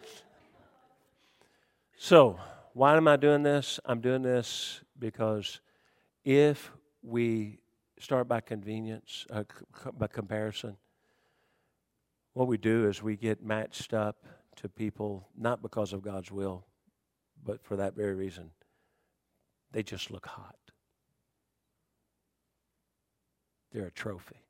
So, 1.97 2.39
why 2.73 2.95
am 2.95 3.07
I 3.07 3.17
doing 3.17 3.43
this? 3.43 3.79
I'm 3.85 3.99
doing 3.99 4.21
this 4.21 4.81
because 4.99 5.59
if 6.23 6.71
we 7.01 7.59
start 7.99 8.27
by 8.27 8.39
convenience, 8.39 9.25
uh, 9.31 9.43
by 9.97 10.07
comparison, 10.07 10.77
what 12.33 12.47
we 12.47 12.57
do 12.57 12.87
is 12.87 13.01
we 13.01 13.17
get 13.17 13.43
matched 13.43 13.93
up 13.93 14.23
to 14.57 14.69
people 14.69 15.27
not 15.35 15.61
because 15.61 15.91
of 15.91 16.01
God's 16.01 16.31
will, 16.31 16.65
but 17.43 17.63
for 17.63 17.75
that 17.77 17.95
very 17.95 18.13
reason. 18.13 18.51
They 19.71 19.83
just 19.83 20.11
look 20.11 20.25
hot. 20.25 20.55
They're 23.71 23.87
a 23.87 23.91
trophy. 23.91 24.46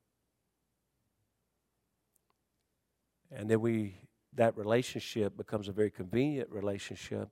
And 3.31 3.49
then 3.49 3.61
we 3.61 3.95
that 4.33 4.55
relationship 4.55 5.35
becomes 5.35 5.67
a 5.67 5.71
very 5.71 5.89
convenient 5.89 6.49
relationship, 6.51 7.29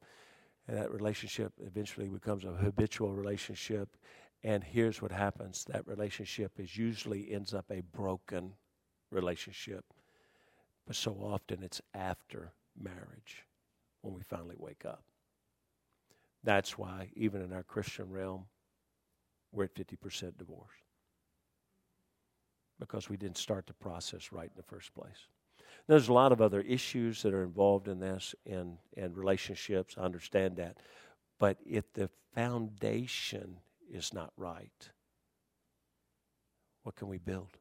and 0.67 0.77
that 0.77 0.91
relationship 0.91 1.53
eventually 1.63 2.07
becomes 2.07 2.43
a 2.43 2.51
habitual 2.51 3.13
relationship. 3.13 3.95
And 4.43 4.63
here's 4.63 5.01
what 5.01 5.11
happens: 5.11 5.65
that 5.65 5.87
relationship 5.87 6.53
is 6.59 6.77
usually 6.77 7.31
ends 7.31 7.53
up 7.53 7.65
a 7.71 7.81
broken 7.81 8.53
relationship, 9.11 9.85
but 10.85 10.95
so 10.95 11.13
often 11.13 11.63
it's 11.63 11.81
after 11.93 12.53
marriage 12.77 13.45
when 14.01 14.13
we 14.13 14.21
finally 14.21 14.55
wake 14.57 14.85
up. 14.85 15.03
That's 16.43 16.77
why 16.77 17.09
even 17.15 17.41
in 17.41 17.51
our 17.53 17.63
Christian 17.63 18.09
realm, 18.11 18.45
we're 19.51 19.63
at 19.63 19.73
50% 19.73 20.37
divorce 20.37 20.75
because 22.79 23.09
we 23.09 23.17
didn't 23.17 23.37
start 23.37 23.65
the 23.65 23.73
process 23.73 24.31
right 24.31 24.49
in 24.49 24.57
the 24.57 24.63
first 24.63 24.93
place. 24.93 25.27
There's 25.87 26.07
a 26.07 26.13
lot 26.13 26.31
of 26.31 26.41
other 26.41 26.61
issues 26.61 27.21
that 27.21 27.33
are 27.33 27.43
involved 27.43 27.87
in 27.87 27.99
this 27.99 28.33
and, 28.45 28.77
and 28.97 29.15
relationships. 29.15 29.95
I 29.97 30.01
understand 30.01 30.57
that. 30.57 30.77
But 31.37 31.57
if 31.65 31.91
the 31.93 32.09
foundation 32.33 33.59
is 33.91 34.13
not 34.13 34.31
right, 34.35 34.89
what 36.83 36.95
can 36.95 37.07
we 37.07 37.17
build? 37.17 37.57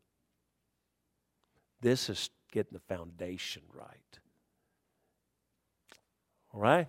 This 1.81 2.09
is 2.09 2.31
getting 2.51 2.73
the 2.73 2.95
foundation 2.95 3.63
right. 3.75 4.19
All 6.53 6.61
right? 6.61 6.89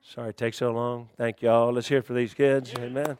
Sorry 0.00 0.30
it 0.30 0.36
takes 0.36 0.56
so 0.56 0.72
long. 0.72 1.08
Thank 1.16 1.42
y'all. 1.42 1.72
Let's 1.72 1.88
hear 1.88 1.98
it 1.98 2.04
for 2.04 2.14
these 2.14 2.34
kids. 2.34 2.72
Amen. 2.78 3.16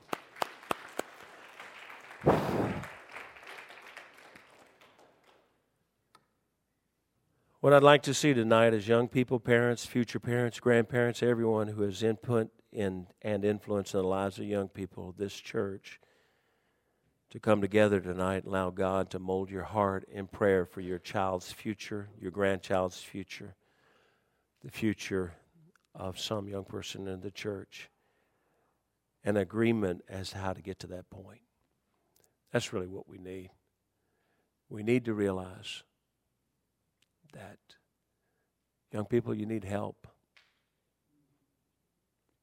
What 7.69 7.77
I'd 7.77 7.83
like 7.83 8.05
to 8.05 8.15
see 8.15 8.33
tonight 8.33 8.73
is 8.73 8.89
young 8.89 9.09
people, 9.09 9.39
parents, 9.39 9.85
future 9.85 10.19
parents, 10.19 10.59
grandparents, 10.59 11.23
everyone 11.23 11.69
who 11.69 11.83
has 11.83 12.03
input 12.03 12.49
in 12.73 13.09
and 13.21 13.45
influence 13.45 13.93
in 13.93 14.01
the 14.01 14.07
lives 14.07 14.39
of 14.39 14.47
young 14.47 14.69
people, 14.69 15.15
this 15.19 15.35
church, 15.35 16.01
to 17.29 17.39
come 17.39 17.61
together 17.61 18.01
tonight 18.01 18.45
and 18.45 18.47
allow 18.47 18.71
God 18.71 19.11
to 19.11 19.19
mold 19.19 19.51
your 19.51 19.65
heart 19.65 20.09
in 20.11 20.29
prayer 20.29 20.65
for 20.65 20.81
your 20.81 20.99
child's 20.99 21.53
future, 21.53 22.09
your 22.19 22.31
grandchild's 22.31 23.03
future, 23.03 23.55
the 24.65 24.71
future 24.71 25.35
of 25.95 26.19
some 26.19 26.49
young 26.49 26.65
person 26.65 27.07
in 27.07 27.21
the 27.21 27.31
church, 27.31 27.91
an 29.25 29.37
agreement 29.37 30.01
as 30.09 30.31
to 30.31 30.39
how 30.39 30.55
to 30.55 30.63
get 30.63 30.79
to 30.79 30.87
that 30.87 31.11
point. 31.11 31.43
That's 32.51 32.73
really 32.73 32.89
what 32.89 33.07
we 33.07 33.19
need. 33.19 33.51
We 34.71 34.83
need 34.83 35.05
to 35.05 35.13
realize 35.13 35.83
that 37.33 37.59
young 38.93 39.05
people, 39.05 39.35
you 39.35 39.47
need 39.47 39.65
help. 39.65 40.07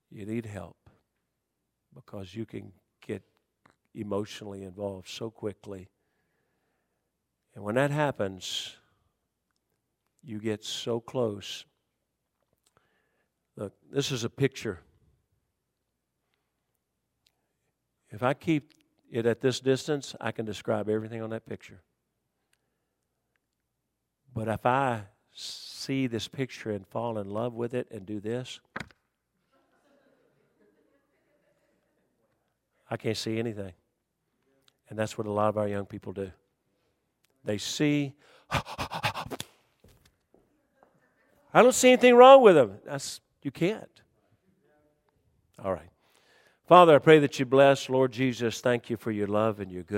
You 0.10 0.26
need 0.26 0.46
help 0.46 0.78
because 1.94 2.36
you 2.36 2.46
can 2.46 2.72
get 3.06 3.24
emotionally 3.94 4.64
involved 4.64 5.10
so 5.10 5.30
quickly. 5.30 5.90
And 7.56 7.64
when 7.64 7.76
that 7.76 7.92
happens, 7.92 8.76
you 10.24 10.40
get 10.40 10.64
so 10.64 11.00
close. 11.00 11.66
Look, 13.56 13.74
this 13.92 14.12
is 14.12 14.24
a 14.24 14.30
picture. 14.30 14.82
If 18.10 18.24
I 18.24 18.34
keep 18.34 18.74
it 19.12 19.26
at 19.26 19.42
this 19.42 19.60
distance, 19.60 20.16
I 20.20 20.32
can 20.32 20.46
describe 20.46 20.90
everything 20.90 21.22
on 21.22 21.30
that 21.30 21.46
picture. 21.46 21.82
But 24.36 24.50
if 24.50 24.66
I 24.66 25.04
see 25.34 26.08
this 26.08 26.28
picture 26.28 26.72
and 26.72 26.86
fall 26.86 27.18
in 27.18 27.30
love 27.30 27.54
with 27.54 27.74
it 27.74 27.88
and 27.90 28.06
do 28.06 28.20
this, 28.20 28.60
I 32.92 32.98
can't 32.98 33.18
see 33.18 33.40
anything. 33.40 33.72
And 34.90 35.00
that's 35.00 35.18
what 35.18 35.26
a 35.26 35.32
lot 35.32 35.50
of 35.50 35.58
our 35.58 35.68
young 35.68 35.86
people 35.86 36.14
do. 36.14 36.32
They 37.46 37.58
see, 37.58 38.14
I 38.52 39.24
don't 41.54 41.74
see 41.74 41.94
anything 41.94 42.16
wrong 42.16 42.42
with 42.42 42.56
them. 42.56 42.80
That's, 42.86 43.22
you 43.42 43.52
can't. 43.52 43.90
All 45.64 45.72
right. 45.72 45.90
Father, 46.68 46.96
I 46.96 47.00
pray 47.00 47.20
that 47.20 47.40
you 47.40 47.46
bless, 47.46 47.90
Lord 47.90 48.12
Jesus. 48.12 48.60
Thank 48.60 48.90
you 48.90 48.98
for 48.98 49.12
your 49.12 49.28
love 49.28 49.60
and 49.60 49.72
your 49.72 49.84
good. 49.84 49.94